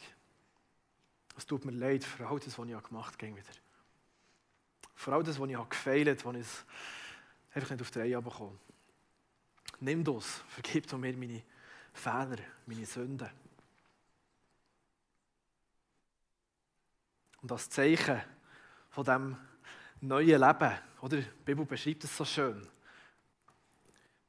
[1.37, 3.43] Es tut mir leid für all das, was ich gemacht habe, wieder.
[4.95, 6.47] Vor allem das, was ich gefeilt habe, wo ich
[7.53, 8.59] einfach nicht auf die Reihe bekommen
[9.79, 11.43] Nimm das, vergib mir meine
[11.93, 13.29] Fehler, meine Sünden.
[17.41, 18.21] Und als Zeichen
[18.89, 19.37] von diesem
[20.01, 21.17] neuen Leben, oder?
[21.17, 22.67] Die Bibel beschreibt es so schön.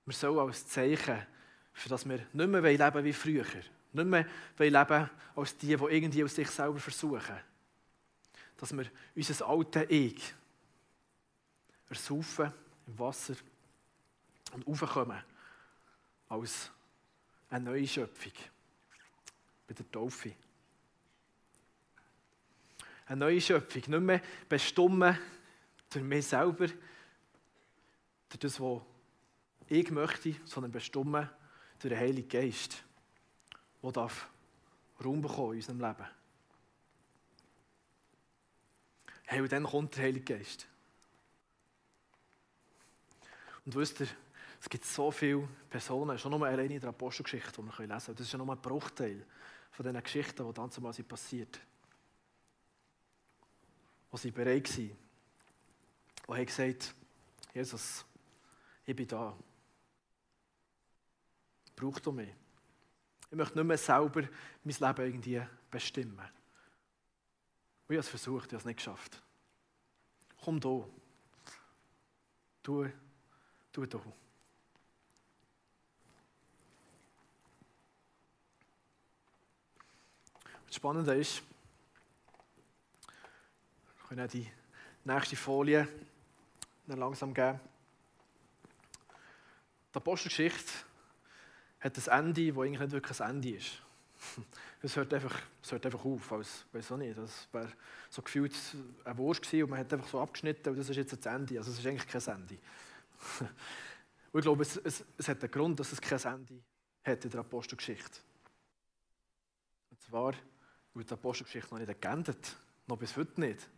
[0.05, 1.27] Wir sollen als Zeichen,
[1.73, 3.47] für das wir nicht mehr leben wie früher,
[3.93, 4.27] nicht mehr
[4.59, 7.39] leben als die, die irgendwie aus sich selber versuchen,
[8.57, 10.35] dass wir unser altes Ich
[11.89, 12.53] ersaufen
[12.87, 13.35] im Wasser
[14.53, 15.23] und aufkommen
[16.29, 16.71] als
[17.51, 18.33] eine neue Schöpfung
[19.67, 20.33] bei der Taufe.
[23.07, 25.19] Eine neue Schöpfung, nicht mehr bestimmen
[25.89, 28.83] durch mich selber, durch das, was
[29.69, 31.29] ich möchte, sondern bestimmen
[31.79, 32.83] durch den Heiligen Geist,
[33.83, 34.29] der darf
[35.05, 36.07] Raum bekommen in unserem Leben.
[39.27, 40.67] Hey, und dann kommt der Heilige Geist.
[43.65, 44.09] Und wisst ihr,
[44.61, 48.17] es gibt so viele Personen, schon nur alleine in der Apostelgeschichte, die wir lesen können.
[48.17, 49.25] Das ist ja nur ein Bruchteil
[49.71, 51.61] von diesen Geschichten, die dann zumal passiert
[54.11, 54.97] Wo sie bereit waren.
[56.27, 56.95] Die haben gesagt,
[57.55, 58.05] Jesus,
[58.87, 59.37] ich bin da.
[61.77, 62.31] Braucht du mich?
[63.31, 64.23] Ich möchte nicht mehr selber
[64.65, 66.19] mein Leben irgendwie bestimmen.
[66.19, 69.23] Und ich habe es versucht, ich habe es nicht geschafft.
[70.43, 70.85] Komm da.
[72.63, 72.89] Tu,
[73.73, 74.01] tu da.
[80.67, 81.43] Das Spannende ist,
[83.97, 84.51] wir können die
[85.05, 85.89] nächste Folie
[86.87, 87.61] langsam geben.
[89.93, 90.88] Die Apostelgeschichte
[91.81, 93.83] hat ein Ende, das eigentlich nicht wirklich ein Ende ist.
[94.81, 95.37] Es hört einfach,
[95.69, 97.73] hört einfach auf, als, weiß auch nicht, das wäre
[98.09, 98.55] so gefühlt
[99.05, 101.59] ein Wurst gewesen und man hat einfach so abgeschnitten und das ist jetzt ein Ende.
[101.59, 102.55] Also es ist eigentlich kein Ende.
[104.33, 106.63] und ich glaube, es, es, es hat einen Grund, dass es kein Ende
[107.03, 108.21] hat in der Apostelgeschichte.
[109.91, 110.35] Und zwar,
[110.95, 112.57] weil die Apostelgeschichte noch nicht geendet
[112.89, 113.69] noch bis heute nicht.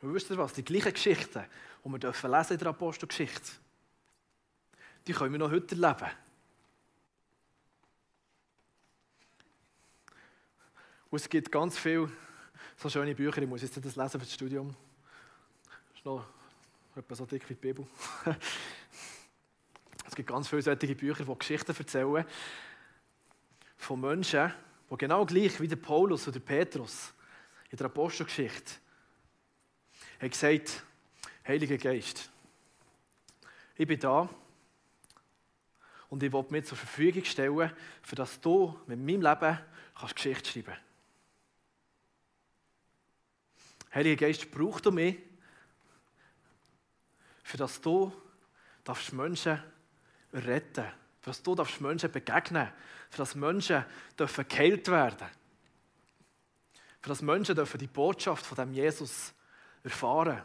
[0.00, 0.52] Und wisst ihr was?
[0.54, 1.44] Die gleichen Geschichten,
[1.84, 3.52] die wir lesen in der Apostelgeschichte,
[5.06, 6.10] die können wir noch heute erleben.
[11.10, 12.10] Und es gibt ganz viele
[12.76, 14.74] so schöne Bücher, ich muss jetzt das lesen für das Studium.
[15.90, 16.24] Das ist noch
[16.96, 17.86] etwa so dick wie die Bibel.
[20.06, 22.24] es gibt ganz viele solche Bücher, die Geschichten erzählen
[23.76, 24.52] von Menschen,
[24.90, 27.12] die genau gleich wie der Paulus oder Petrus
[27.70, 28.74] in der Apostelgeschichte
[30.22, 30.84] haben gesagt,
[31.46, 32.30] Heiliger Geist,
[33.76, 34.28] ich bin da
[36.12, 37.72] und ich will mir zur Verfügung stellen,
[38.02, 39.58] für dass du mit meinem Leben
[39.94, 40.82] kannst Geschichte schreiben kannst.
[43.94, 45.16] Heiliger Geist, braucht du mich,
[47.42, 48.12] für dass du
[48.84, 49.58] darfst Menschen
[50.34, 50.96] retten darfst.
[51.22, 52.68] Für dass du darfst Menschen begegnen
[53.08, 53.82] Für dass Menschen
[54.18, 55.28] dürfen geheilt werden
[57.00, 59.32] Für dass Menschen dürfen die Botschaft von dem Jesus
[59.82, 60.42] erfahren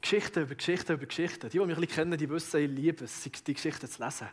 [0.00, 1.48] Geschichten über Geschichten über Geschichten.
[1.48, 4.28] Die, die mich ein bisschen kennen, die wissen, ich liebe es, die Geschichten zu lesen.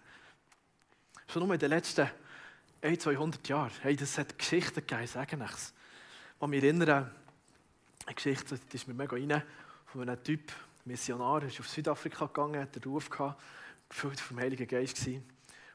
[1.28, 2.10] Schon nur in den letzten
[2.82, 3.72] 200 Jahren.
[3.82, 7.10] Hey, das hat Geschichten gegeben, sagen ich kann mich erinnern,
[8.06, 9.42] eine Geschichte, die ist mir mega rein,
[9.86, 10.52] von einem Typ,
[10.84, 13.42] Missionar, ist auf Südafrika gegangen, hat den Ruf gehabt,
[13.88, 15.24] gefüllt vom Heiligen Geist gewesen.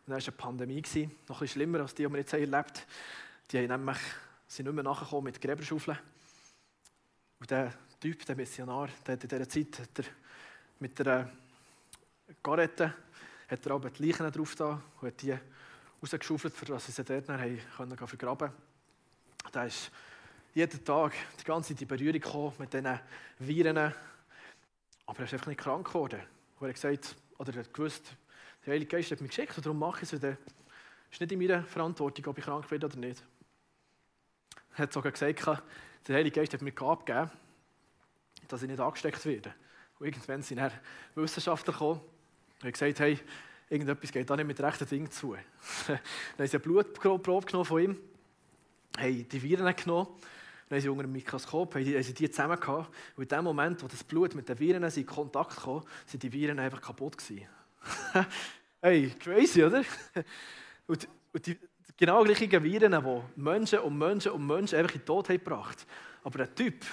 [0.07, 2.35] Und dann war eine Pandemie, gewesen, noch ein bisschen schlimmer als die, die wir jetzt
[2.35, 2.69] erlebt haben.
[3.51, 3.99] Die haben nämlich,
[4.47, 5.99] sind nicht mehr nachgekommen mit Gräberschaufeln.
[7.41, 10.05] Und der Typ, der Missionar, der hat in dieser Zeit hat er
[10.79, 11.29] mit der
[12.43, 12.95] Garette
[13.49, 15.37] hat er die Leichen drauf da und hat die
[16.01, 19.53] rausgeschaufelt, dass sie sie dort dann können vergraben konnten.
[19.53, 19.91] Der ist
[20.55, 23.01] jeden Tag die ganze Zeit in Berührung gekommen mit diesen
[23.39, 23.79] Viren.
[25.07, 26.21] Aber er ist einfach nicht krank geworden.
[26.61, 28.15] Und er hat gesagt, oder er hat gewusst,
[28.65, 30.23] der Heilige Geist hat mich geschickt und darum mache ich es.
[30.23, 30.37] Es
[31.11, 33.25] ist nicht in meiner Verantwortung, ob ich krank werde oder nicht.
[34.73, 35.65] Er hat sogar gesagt,
[36.07, 37.31] der Heilige Geist hat mir abgegeben,
[38.49, 39.55] dass ich nicht angesteckt werde.
[39.99, 40.73] Und irgendwann sind er
[41.15, 43.19] Wissenschaftler gekommen und haben gesagt, hey,
[43.69, 45.35] irgendetwas geht da nicht mit rechten Dingen zu.
[45.87, 45.99] dann
[46.39, 47.97] haben sie eine Blutprobe genommen von ihm,
[48.99, 50.09] haben die Viren genommen
[50.69, 52.95] dann haben sie unter dem Mikroskop haben sie die zusammen gehabt.
[53.17, 56.33] Und in dem Moment, wo das Blut mit den Viren in Kontakt kam, sind die
[56.33, 57.47] Viren einfach kaputt gewesen.
[58.83, 59.83] hey, crazy, oder?
[60.87, 61.57] und, und die
[61.97, 65.87] genau gleichen Viren, die Menschen und Menschen und Menschen einfach in den Tod haben gebracht.
[66.23, 66.85] Aber der Typ,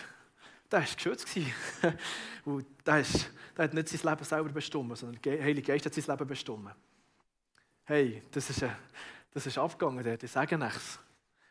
[0.71, 1.27] der war geschützt.
[2.45, 6.05] und der, ist, hat nicht sein Leben selber bestimmt, sondern der Heilige Geist hat sein
[6.05, 6.71] Leben bestimmt.
[7.83, 8.65] Hey, das ist,
[9.31, 10.99] das ist abgegangen, der, die sagen nichts.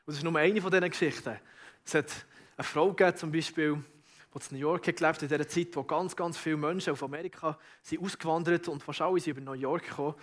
[0.06, 1.38] Und das ist nur eine von diesen Geschichten.
[1.84, 2.10] Es hat
[2.56, 3.74] eine Frau gegeben, zum Beispiel,
[4.34, 7.02] die in New York hat gelebt in dieser Zeit, wo ganz, ganz viele Menschen aus
[7.02, 10.14] Amerika sind ausgewandert und fast alle sind über New York gekommen.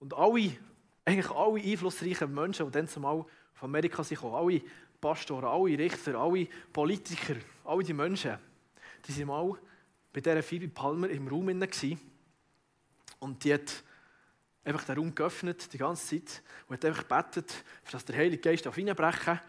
[0.00, 0.56] Und alle,
[1.04, 4.60] eigentlich alle einflussreichen Menschen, die dann zumal auf Amerika sind alle
[5.00, 8.38] Pastoren, alle Richter, alle Politiker, alle die Menschen,
[9.06, 9.56] die sind mal
[10.12, 12.00] bei dieser Phoebe Palmer im Raum gewesen.
[13.20, 13.82] Und die hat
[14.64, 18.66] einfach den Raum geöffnet, die ganze Zeit, und hat einfach gebetet, dass der Heilige Geist
[18.66, 19.40] auf reinbrechen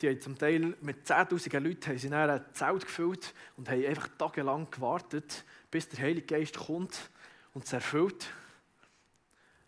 [0.00, 4.08] die haben zum Teil mit 10.000 Leuten haben sie ein Zelt gefüllt und haben einfach
[4.16, 7.10] tagelang gewartet, bis der Heilige Geist kommt
[7.52, 8.26] und es erfüllt.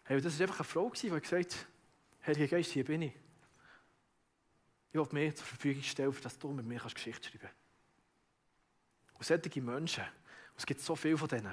[0.05, 1.66] Hey, das war einfach eine Frau, die gesagt hat,
[2.26, 3.12] Heilige Geist, hier bin ich.
[4.92, 7.57] Ich will mir zur Verfügung stellen, dass du mit mir Geschichte schreiben kannst.
[9.14, 11.53] Und solche Menschen, und es gibt so viele von denen.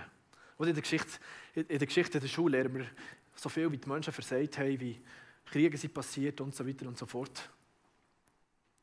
[0.58, 1.20] Und in der Geschichte,
[1.54, 2.90] in der, Geschichte der Schule lernen wir
[3.36, 5.00] so viel, wie die Menschen versagt haben, wie
[5.46, 7.50] Kriege sind passiert und so weiter und so fort.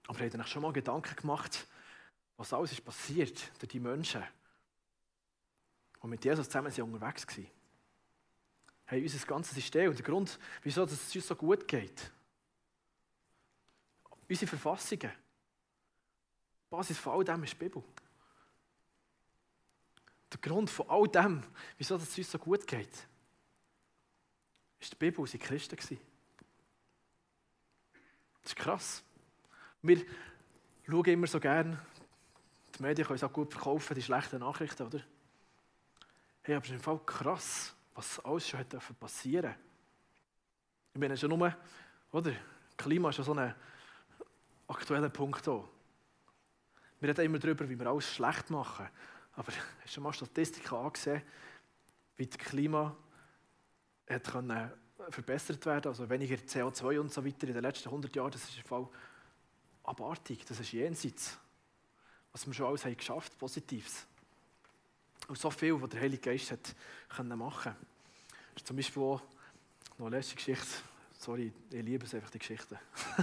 [0.07, 1.67] Aber habt ihr euch schon mal Gedanken gemacht,
[2.37, 4.23] was alles ist passiert durch die Menschen,
[6.03, 7.47] die mit Jesus zusammen sind unterwegs waren?
[8.87, 12.13] Hey, unser ganzes System und der Grund, wieso es uns so gut geht.
[14.29, 15.11] Unsere Verfassungen.
[15.11, 17.83] Die Basis von all dem ist die Bibel.
[20.33, 21.43] Der Grund von all dem,
[21.79, 23.07] wieso es uns so gut geht,
[24.81, 25.77] ist die Bibel, sie Christen.
[25.77, 29.03] Das ist krass.
[29.81, 30.05] Wir
[30.87, 31.81] schauen immer so gern,
[32.77, 35.01] die Medien können es auch gut verkaufen, die schlechten Nachrichten, oder?
[36.43, 39.55] Hey, aber es ist im Fall krass, was alles schon hat passieren
[40.93, 41.57] Ich meine, schon nur,
[42.11, 42.33] oder?
[42.77, 43.55] Klima ist ja so ein
[44.69, 45.65] aktueller Punkt hier.
[47.01, 48.89] Wir reden immer darüber, wie wir alles schlecht machen.
[49.35, 49.53] Aber
[49.85, 51.23] hast du mal Statistiken angesehen,
[52.17, 52.97] wie das Klima
[54.09, 54.71] hat können,
[55.11, 58.57] verbessert werden, also weniger CO2 und so weiter in den letzten 100 Jahren, das ist
[58.57, 58.89] im Fall
[59.83, 61.39] abartig, das ist jenseits,
[62.33, 64.07] was wir schon alles haben geschafft, Positives.
[65.29, 66.75] Und so viel, was der Heilige Geist hat
[67.09, 68.65] können machen konnte.
[68.65, 69.23] Zum Beispiel auch
[69.99, 70.67] noch eine letzte Geschichte,
[71.19, 72.79] sorry, ich liebe es einfach, die Geschichten.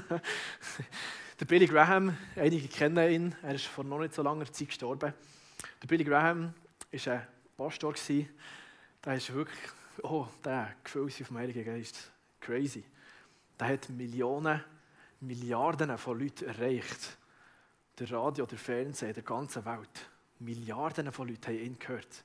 [1.41, 5.11] der Billy Graham, einige kennen ihn, er ist vor noch nicht so langer Zeit gestorben.
[5.81, 6.53] Der Billy Graham
[6.91, 7.27] war ein
[7.57, 7.95] Pastor,
[9.03, 9.59] der ist wirklich
[10.03, 12.11] oh, der, gefüllt vom Heiligen Geist.
[12.39, 12.83] Crazy.
[13.59, 14.63] Der hat Millionen,
[15.21, 17.17] Milliarden von Leuten erreicht.
[17.97, 20.09] Der Radio, der Fernsehen, der ganzen Welt.
[20.37, 22.23] Milliarden von Leuten haben ihn gehört.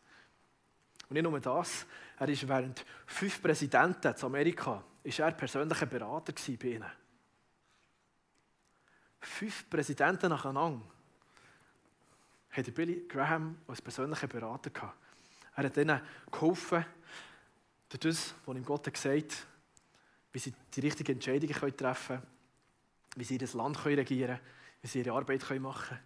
[1.09, 1.87] Und nicht nur das,
[2.19, 7.06] er ist während fünf Präsidenten zu Amerika ist er persönlicher Berater bei ihnen.
[9.21, 10.83] Fünf Präsidenten nacheinander
[12.51, 14.97] hatte Billy Graham als persönlicher Berater gehabt.
[15.57, 16.01] Er hat ihnen
[16.31, 16.85] geholfen,
[17.89, 19.47] durch das, was ihm Gott gesagt hat,
[20.33, 22.27] wie sie die richtigen Entscheidungen treffen können,
[23.17, 24.41] wie sie das Land regieren können,
[24.83, 26.01] wie sie ihre Arbeit machen können.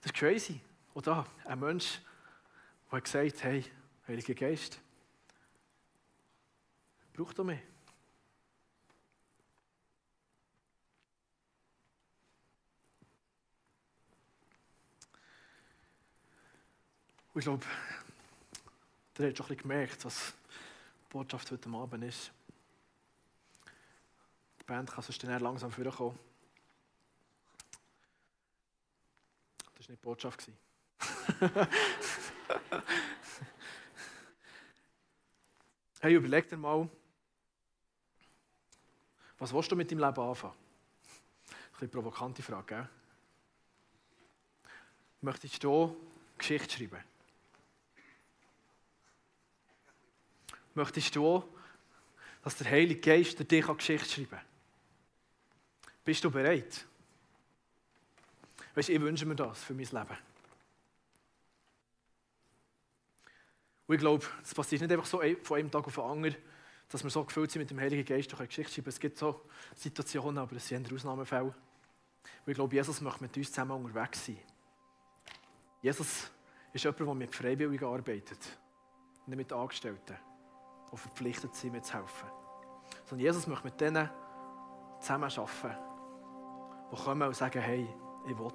[0.00, 0.60] Das ist crazy.
[0.92, 2.00] Und da, ein Mensch,
[2.92, 3.64] der gesagt hat, hey,
[4.06, 4.80] Heiliger Geist,
[7.14, 7.60] braucht er mich.
[17.34, 17.66] Und ich glaube,
[19.18, 20.34] der hat schon ein bisschen gemerkt, was
[21.10, 22.30] Botschaft heute Abend ist.
[24.60, 26.16] Die Band kann sonst dann langsam vorkommen.
[29.74, 30.48] Das war nicht die Botschaft.
[36.00, 36.88] hey, überleg dir mal,
[39.38, 40.54] was willst du mit deinem Leben anfangen?
[40.54, 42.88] Ein bisschen provokante Frage, gell?
[45.20, 45.96] Möchtest du
[46.38, 47.13] Geschichte schreiben?
[50.74, 51.42] Möchtest du,
[52.42, 54.40] dass der Heilige Geist dir dich Geschichte schreiben kann?
[56.04, 56.84] Bist du bereit?
[58.74, 60.18] Weißt du, ich wünsche mir das für mein Leben.
[63.86, 66.36] Und ich glaube, es passiert nicht einfach so von einem Tag auf den anderen,
[66.88, 68.88] dass wir so gefüllt sind mit dem Heiligen Geist durch eine Geschichte schreiben.
[68.88, 69.42] Es gibt so
[69.74, 71.44] Situationen, aber es sind Ausnahmefälle.
[71.44, 74.38] Und ich glaube, Jesus möchte mit uns zusammen unterwegs sein.
[75.80, 76.30] Jesus
[76.72, 78.38] ist jemand, der mit Freiwilligen arbeitet,
[79.26, 80.16] nicht mit Angestellten
[80.92, 82.28] die verpflichtet sind, mir zu helfen.
[83.04, 84.08] Sondern Jesus möchte mit denen
[85.00, 85.78] zusammen arbeiten,
[86.90, 87.88] die kommen und sagen, hey,
[88.26, 88.52] ich will.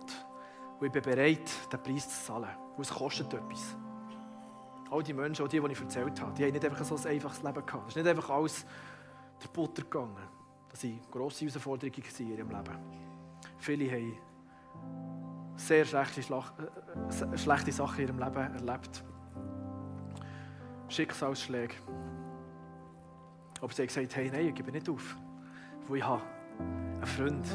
[0.80, 2.50] Und ich bin bereit, den Preis zu zahlen.
[2.76, 3.76] Und es kostet etwas.
[4.89, 7.06] All die Menschen, auch die, die ich erzählt habe, die haben nicht einfach so ein
[7.06, 7.89] einfaches Leben gehabt.
[7.89, 8.65] Es ist nicht einfach alles
[9.44, 10.28] der Butter gegangen.
[10.70, 12.80] Das waren grosse Herausforderungen in ihrem Leben.
[13.58, 14.18] Viele haben
[15.56, 19.04] sehr schlechte, äh, schlechte Sachen in ihrem Leben erlebt.
[20.88, 21.76] Schicksalsschläge.
[23.62, 25.17] Aber sie hat gesagt, hey, nein, ich gebe nicht auf.
[25.88, 26.22] Wo ich habe
[26.58, 27.45] einen Freund.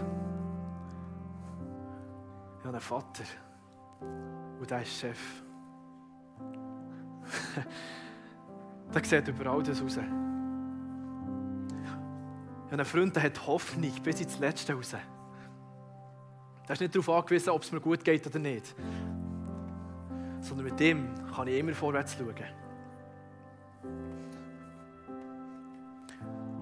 [2.58, 3.24] Ich habe einen Vater.
[4.60, 5.42] Und der ist Chef.
[8.94, 9.96] der sieht überall das raus.
[9.96, 10.12] Ich habe
[12.70, 14.94] einen Freund, der hat Hoffnung bis ins Letzte raus.
[16.66, 18.74] Der ist nicht darauf angewiesen, ob es mir gut geht oder nicht.
[20.40, 22.63] Sondern mit dem kann ich immer vorwärts schauen.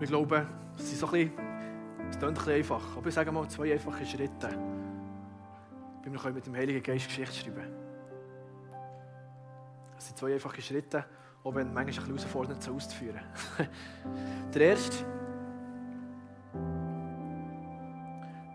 [0.03, 1.33] Wir glauben, es ist so ein bisschen,
[2.11, 4.49] es ein bisschen einfach, aber ich sage mal zwei einfache Schritte.
[6.03, 7.73] Wie wir mit dem Heiligen Geist Geschichte schreiben
[9.95, 11.05] Das sind zwei einfache Schritte,
[11.45, 13.21] auch wenn manchmal ein bisschen herausfordernd auszuführen.
[14.53, 15.05] Der erste,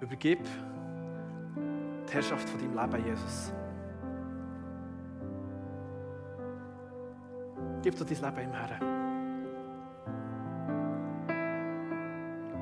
[0.01, 0.43] übergib
[2.10, 3.53] die Herrschaft von deinem Leben, Jesus.
[7.83, 8.96] Gib dir dein Leben im Herrn.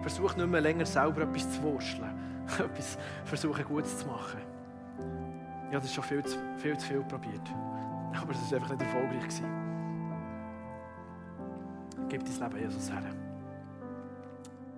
[0.06, 2.12] Versuch nicht mehr länger selber etwas zu wurschteln.
[2.60, 4.40] etwas versuchen Gutes zu machen.
[5.68, 7.42] Ich habe das schon viel zu viel, zu viel probiert.
[8.16, 9.24] Aber es war einfach nicht erfolgreich.
[9.24, 9.46] Gewesen.
[12.08, 13.02] Gib dein Leben Jesus her.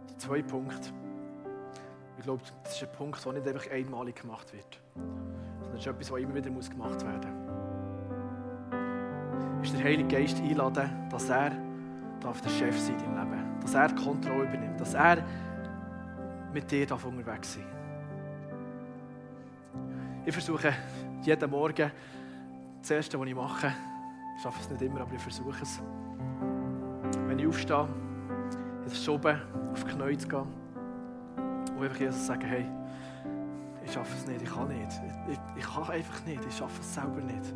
[0.10, 0.94] Der zweite Punkt.
[2.18, 4.80] Ich glaube, das ist ein Punkt, der nicht einfach einmalig gemacht wird.
[4.96, 7.48] Sondern es ist etwas, was immer wieder gemacht werden
[9.60, 9.68] muss.
[9.68, 11.52] Ist der Heilige Geist einladen, dass er
[12.22, 15.18] der Chef sein im Leben dass er Kontrolle übernimmt, dass er
[16.54, 17.66] mit dir unterwegs sein
[20.26, 20.74] Ich versuche
[21.22, 21.92] jeden Morgen,
[22.82, 23.74] das Erste, was ich mache,
[24.38, 25.82] ich schaffe es nicht immer, aber ich versuche es.
[27.28, 27.90] Wenn ich aufstehe,
[28.84, 29.42] in der Schube
[29.74, 30.48] auf die Knie zu gehen
[31.76, 32.66] und einfach Jesus sagen, hey,
[33.84, 35.02] ich schaffe es nicht, ich kann nicht.
[35.28, 37.54] Ich, ich, ich kann einfach nicht, ich schaffe es selber nicht.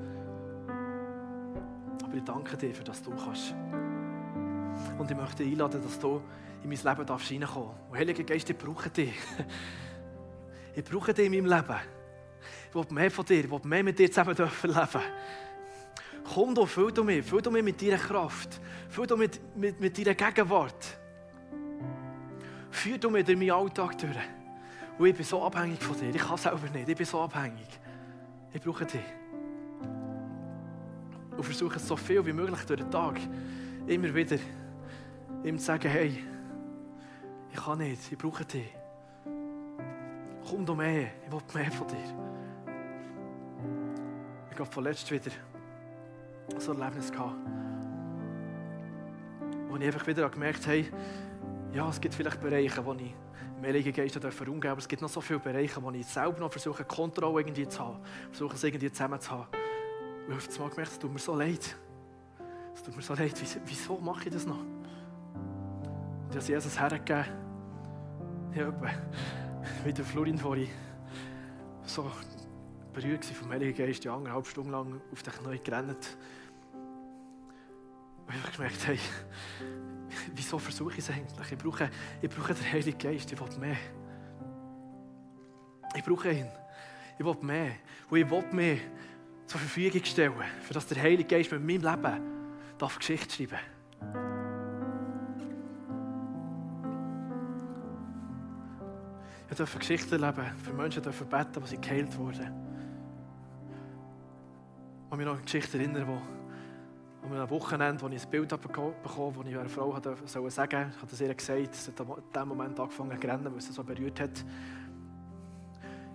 [2.03, 3.55] Aber ich danke dir, für dass du kannst.
[5.01, 6.21] Und ich möchte einladen, dass du
[6.61, 7.71] in mein Leben darfst reinkommen.
[7.89, 9.13] Und Heiliger Geist, ich brauche dich.
[10.73, 11.79] Ich brauche dich in meinem Leben.
[12.69, 15.01] Ich will mehr von dir, ich will mehr mit dir zusammen leben
[16.33, 19.81] Komm doch, füll du mich, füll du mich mit deiner Kraft, füll du mit, mit,
[19.81, 20.97] mit deiner Gegenwart.
[22.69, 24.15] Führ du mich durch meinen Alltag durch.
[24.97, 27.67] Und ich bin so abhängig von dir, ich kann selber nicht, ich bin so abhängig.
[28.53, 29.01] Ich brauche dich.
[31.35, 33.19] Und versuche so viel wie möglich durch den Tag
[33.87, 34.37] immer wieder
[35.43, 36.23] ihm zu sagen, hey,
[37.51, 38.73] ich kann nicht, ich brauche dich.
[40.47, 41.95] Komm doch mehr, ich will mehr von dir.
[44.51, 45.31] Ich habe vorletzt wieder
[46.57, 47.35] so ein Erlebnis gehabt,
[49.69, 50.85] wo ich einfach wieder gemerkt habe,
[51.73, 53.15] ja, es gibt vielleicht Bereiche, wo ich
[53.57, 56.39] im Heiligen Geist umgehen darf, aber es gibt noch so viele Bereiche, wo ich selber
[56.39, 57.99] noch versuche, Kontrolle irgendwie zu haben,
[58.31, 59.47] versuche es irgendwie zusammen zu haben.
[60.27, 61.75] Und auf einmal gemerkt, es tut mir so leid.
[62.73, 63.33] Es tut mir so leid,
[63.65, 64.63] wieso mache ich das noch?
[66.31, 67.25] Und habe Jesus hergegeben.
[68.55, 68.73] Ja,
[69.83, 70.69] wie der Florin vorhin
[71.83, 72.09] so
[72.93, 76.17] berührt vom Heiligen Geist, die anderthalb Stunden lang auf den Knien gerannt.
[78.27, 78.97] Und ich habe gemerkt, hey,
[80.33, 81.51] wieso versuche ich es eigentlich?
[81.51, 81.89] Ich brauche,
[82.21, 83.77] ich brauche den Heiligen Geist, ich will mehr.
[85.93, 86.47] Ich brauche ihn.
[87.19, 87.71] Ich will mehr.
[88.09, 88.77] Und ich will mehr
[89.47, 92.21] zur Verfügung stellen, für dass der Heilige Geist mit meinem Leben
[92.77, 94.30] darf Geschichte schreiben
[99.51, 102.49] Ich darf Geschichten leben, für Menschen dürfen beten, die sie geheilt wurden.
[105.03, 106.21] Ich kann mich noch an Geschichte erinnern, wo
[107.27, 110.49] an einem Wochenende, wo ich ein Bild bekommen habe, wo ich einer Frau sagen sollte,
[110.49, 113.73] ich habe das ihr gesagt, sie hat in dem Moment angefangen zu rennen, weil sie
[113.73, 114.45] so berührt hat.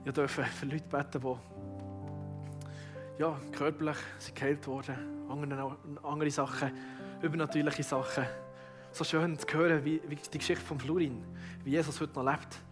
[0.07, 4.97] Ich durfte für Leute beten, die ja, körperlich sind geheilt wurden,
[5.29, 6.73] andere, andere Sachen,
[7.21, 8.25] übernatürliche Sachen.
[8.93, 11.23] So schön zu hören, wie, wie die Geschichte von Florin,
[11.65, 12.63] wie Jesus heute noch lebt.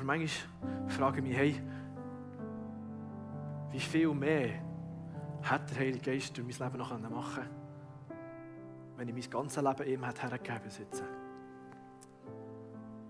[0.00, 1.62] Aber manchmal frage ich mich, hey,
[3.70, 4.48] wie viel mehr
[5.42, 8.16] hat der Heilige Geist durch mein Leben noch machen können,
[8.96, 11.04] wenn ich mein ganzes Leben ihm hergegeben hätte.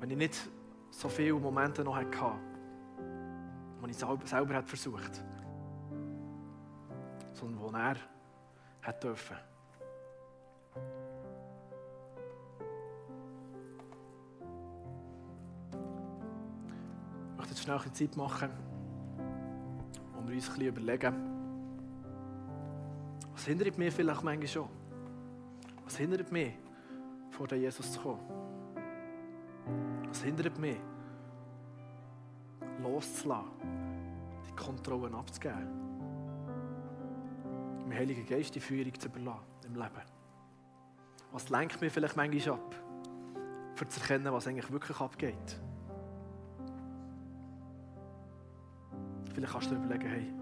[0.00, 0.50] Wenn ich nicht
[0.90, 2.32] so viele Momente noch hatte,
[3.80, 5.22] wo ich selber, selber versucht
[7.32, 7.96] sondern wo er
[8.82, 9.36] hat dürfen.
[17.60, 18.50] Jetzt schnell eine Zeit machen,
[20.14, 21.14] wo wir uns ein bisschen überlegen,
[23.32, 24.68] was hindert mich vielleicht manchmal schon?
[25.84, 26.54] Was hindert mich,
[27.30, 28.20] vor den Jesus zu kommen?
[30.08, 30.76] Was hindert mich,
[32.82, 33.50] loszulassen,
[34.48, 35.80] die Kontrollen abzugeben?
[37.84, 40.02] dem Heiligen Geist die Führung zu überlassen im Leben.
[41.32, 42.74] Was lenkt mir vielleicht manchmal ab,
[43.74, 45.60] für zu erkennen, was eigentlich wirklich abgeht?
[49.32, 50.32] Vielleicht kannst du dir überlegen, hey,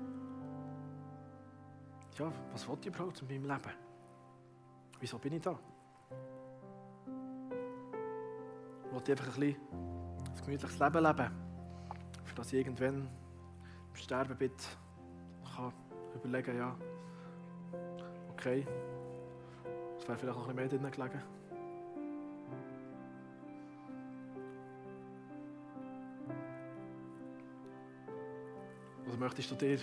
[2.18, 3.74] ja, was wollte ich überhaupt in meinem Leben?
[5.00, 5.58] Wieso bin ich da?
[8.84, 11.30] Ich wollte einfach ein, bisschen ein gemütliches Leben leben,
[12.24, 13.08] für das ich irgendwann
[13.88, 14.52] im Sterben bin,
[15.54, 15.72] kann
[16.14, 16.76] überlegen, ja,
[18.32, 18.66] okay.
[19.98, 21.37] Es wäre vielleicht noch ein bisschen mehr drin gelegen.
[29.18, 29.78] Oder möchtest du dir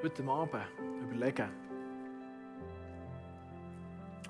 [0.00, 0.54] heute Abend
[1.02, 1.48] überlegen,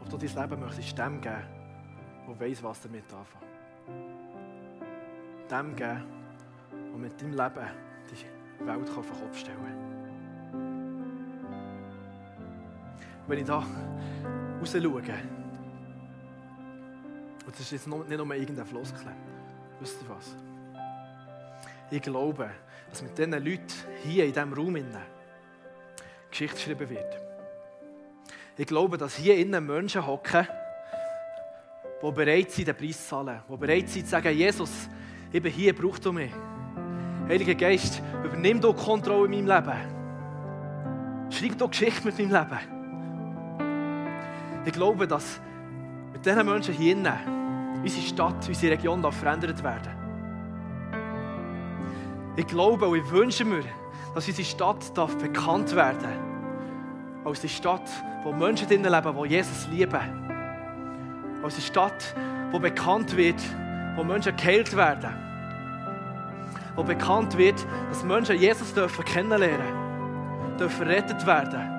[0.01, 1.37] ob du dein Leben möchtest dem geben,
[2.27, 3.45] der weiss, was damit anfangen.
[5.51, 6.03] Dem geben,
[6.73, 7.69] der mit deinem Leben
[8.11, 9.85] die Welt auf den Kopf stellen kann.
[13.27, 14.83] wenn ich da raus schaue,
[17.47, 19.13] und das ist jetzt nicht nur irgendein Floskel,
[19.79, 20.35] wisst ihr was?
[21.95, 22.51] Ich glaube,
[22.91, 23.67] dass mit diesen Leuten
[24.03, 24.97] hier in diesem Raum innen
[26.29, 27.21] Geschichte geschrieben wird.
[28.57, 30.49] Ich glaube, dass hier innen Menschen hocken,
[32.03, 34.89] die bereit sind, den Preis zu zahlen, die bereit sind zu sagen, Jesus,
[35.31, 36.33] ich bin hier, brauchst du mich.
[37.29, 41.31] Heiliger Geist, übernimm du Kontrolle in meinem Leben.
[41.31, 42.59] Schreib doch Geschichte mit meinem Leben.
[44.67, 45.41] Ich glaube, dass
[46.13, 49.94] mit diesen Menschen hier innen unsere Stadt, unsere Region verändert werden.
[52.37, 53.65] Ich glaube und ich wünsche mir,
[54.15, 57.27] dass unsere Stadt darf bekannt werden darf.
[57.27, 57.89] Als die Stadt,
[58.23, 59.95] wo Menschen drinnen leben, die Jesus lieben.
[61.43, 62.15] Als eine Stadt,
[62.51, 63.41] wo bekannt wird,
[63.97, 65.15] wo Menschen geheilt werden.
[66.77, 69.85] Wo bekannt wird, dass Menschen Jesus dürfen kennenlernen
[70.59, 71.75] dürfen, rettet werden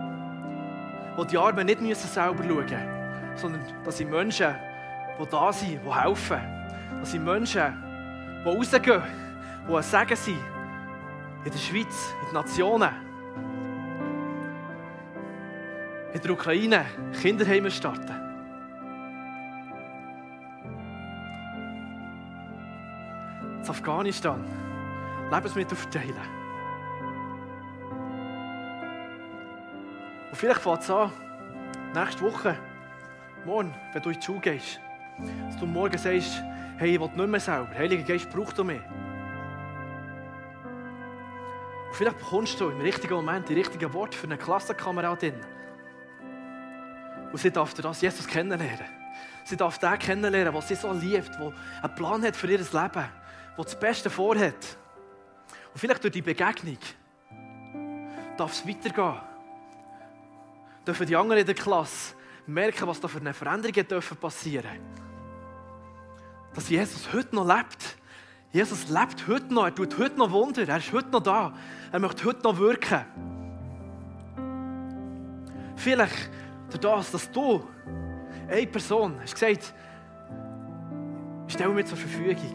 [1.15, 4.55] wo die Armen nicht müssen selber schauen müssen, sondern dass sie Menschen
[5.19, 6.39] die da sind, die helfen.
[6.99, 7.73] Das sind Menschen,
[8.43, 9.01] die rausgehen,
[9.67, 10.39] die ein Segen sind.
[11.43, 12.89] In der Schweiz, in den Nationen.
[16.13, 16.85] In der Ukraine
[17.21, 18.15] Kinderheime starten.
[23.61, 24.43] In Afghanistan
[25.31, 26.15] Lebensmittel verteilen.
[30.29, 31.11] Und vielleicht fängt es an,
[31.93, 32.57] nächste Woche,
[33.45, 34.79] morgen, wenn du in die Schule gehst,
[35.47, 36.43] dass du morgen sagst,
[36.77, 37.69] hey, ich will nicht mehr selber.
[37.75, 38.81] Heiliger Geist braucht mich.
[41.95, 45.35] Vielleicht bekommst du im richtigen Moment die richtigen Worte für eine Klassenkameradin.
[47.31, 48.85] Und sie darf das Jesus kennenlernen.
[49.45, 52.73] Sie darf den kennenlernen, was sie so liebt, der einen Plan hat für ihr Leben,
[52.73, 54.77] der das Beste vorhat.
[55.73, 56.77] Und vielleicht durch die Begegnung
[58.35, 59.21] darf es weitergehen.
[60.85, 62.15] Dürfen die anderen in der Klasse
[62.45, 64.17] merken, was da für eine Veränderung dürfen
[66.53, 67.97] Dass Jesus heute noch lebt.
[68.55, 71.51] Jesus lebt heute noch, er tut heute noch Wunder, er ist heute noch da,
[71.91, 73.01] er möchte heute noch wirken.
[75.75, 76.31] Vielleicht
[76.79, 77.67] das, dass du,
[78.47, 79.73] eine Person, hast gesagt,
[81.47, 82.53] stell mir zur Verfügung.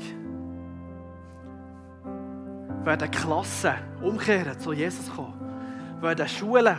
[2.82, 5.34] Werden Klassen umkehren, zu Jesus kommen.
[6.00, 6.78] Werden Schulen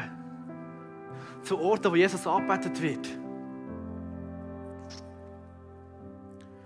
[1.44, 3.08] zu Orten, wo Jesus angebetet wird.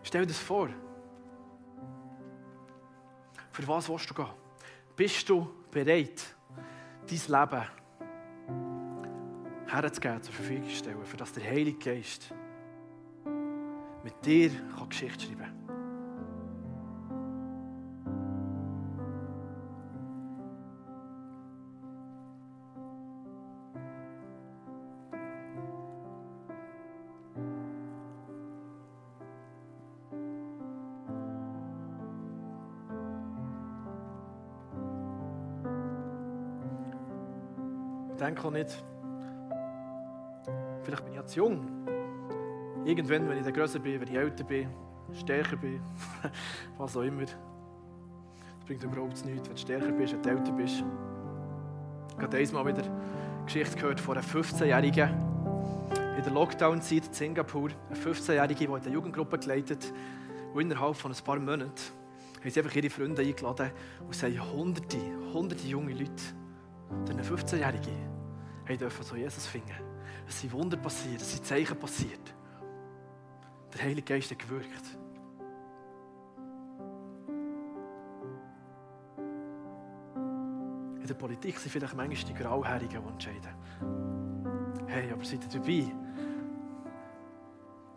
[0.03, 0.69] Stell dir das vor.
[3.55, 4.27] Für was willst du gehen?
[4.97, 6.35] Bist du bereit,
[7.09, 7.65] dein Leben
[9.65, 12.33] herzugeben, zur Verfügung zu stellen, für das der Heilige Geist
[14.03, 14.51] mit dir
[14.89, 15.64] Geschichte schreiben kann?
[38.15, 38.83] Denke auch nicht,
[40.83, 41.67] vielleicht bin ich jetzt jung.
[42.85, 44.69] Irgendwann, wenn ich dann größer bin, wenn ich älter bin,
[45.13, 45.81] stärker bin,
[46.77, 47.23] was auch immer.
[47.23, 47.35] Das
[48.65, 50.83] bringt überhaupt nichts, wenn du stärker bist, wenn du älter bist.
[52.17, 55.09] Ich habe einmal wieder eine Geschichte gehört von einer 15-Jährigen
[56.17, 57.69] in der Lockdown-Zeit in Singapur.
[57.89, 59.91] Eine 15-Jährige, die in der Jugendgruppe geleitet
[60.53, 61.73] und innerhalb von ein paar Monaten
[62.45, 64.97] haben sie einfach ihre Freunde eingeladen und es haben hunderte,
[65.33, 66.11] hunderte junge Leute,
[67.09, 67.91] eine 15-Jährige,
[68.67, 69.75] haben dürfen so Jesus finden.
[70.27, 72.33] Es sind Wunder passiert, es sind Zeichen passiert.
[73.73, 74.97] Der Heilige Geist hat gewirkt.
[81.01, 83.53] In der Politik sind vielleicht manchmal die Grauhaarigen, die entscheiden.
[84.87, 85.91] Hey, aber seid ihr dabei?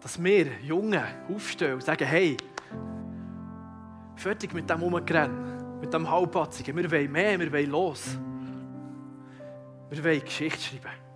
[0.00, 1.02] Dass wir Jungen
[1.34, 2.36] aufstehen und sagen, hey,
[4.16, 8.18] fertig mit dem Umrennen, mit dem Halbpatzigen, wir wollen mehr, wir wollen los.
[9.90, 11.07] Wir wollen Geschichte schreiben.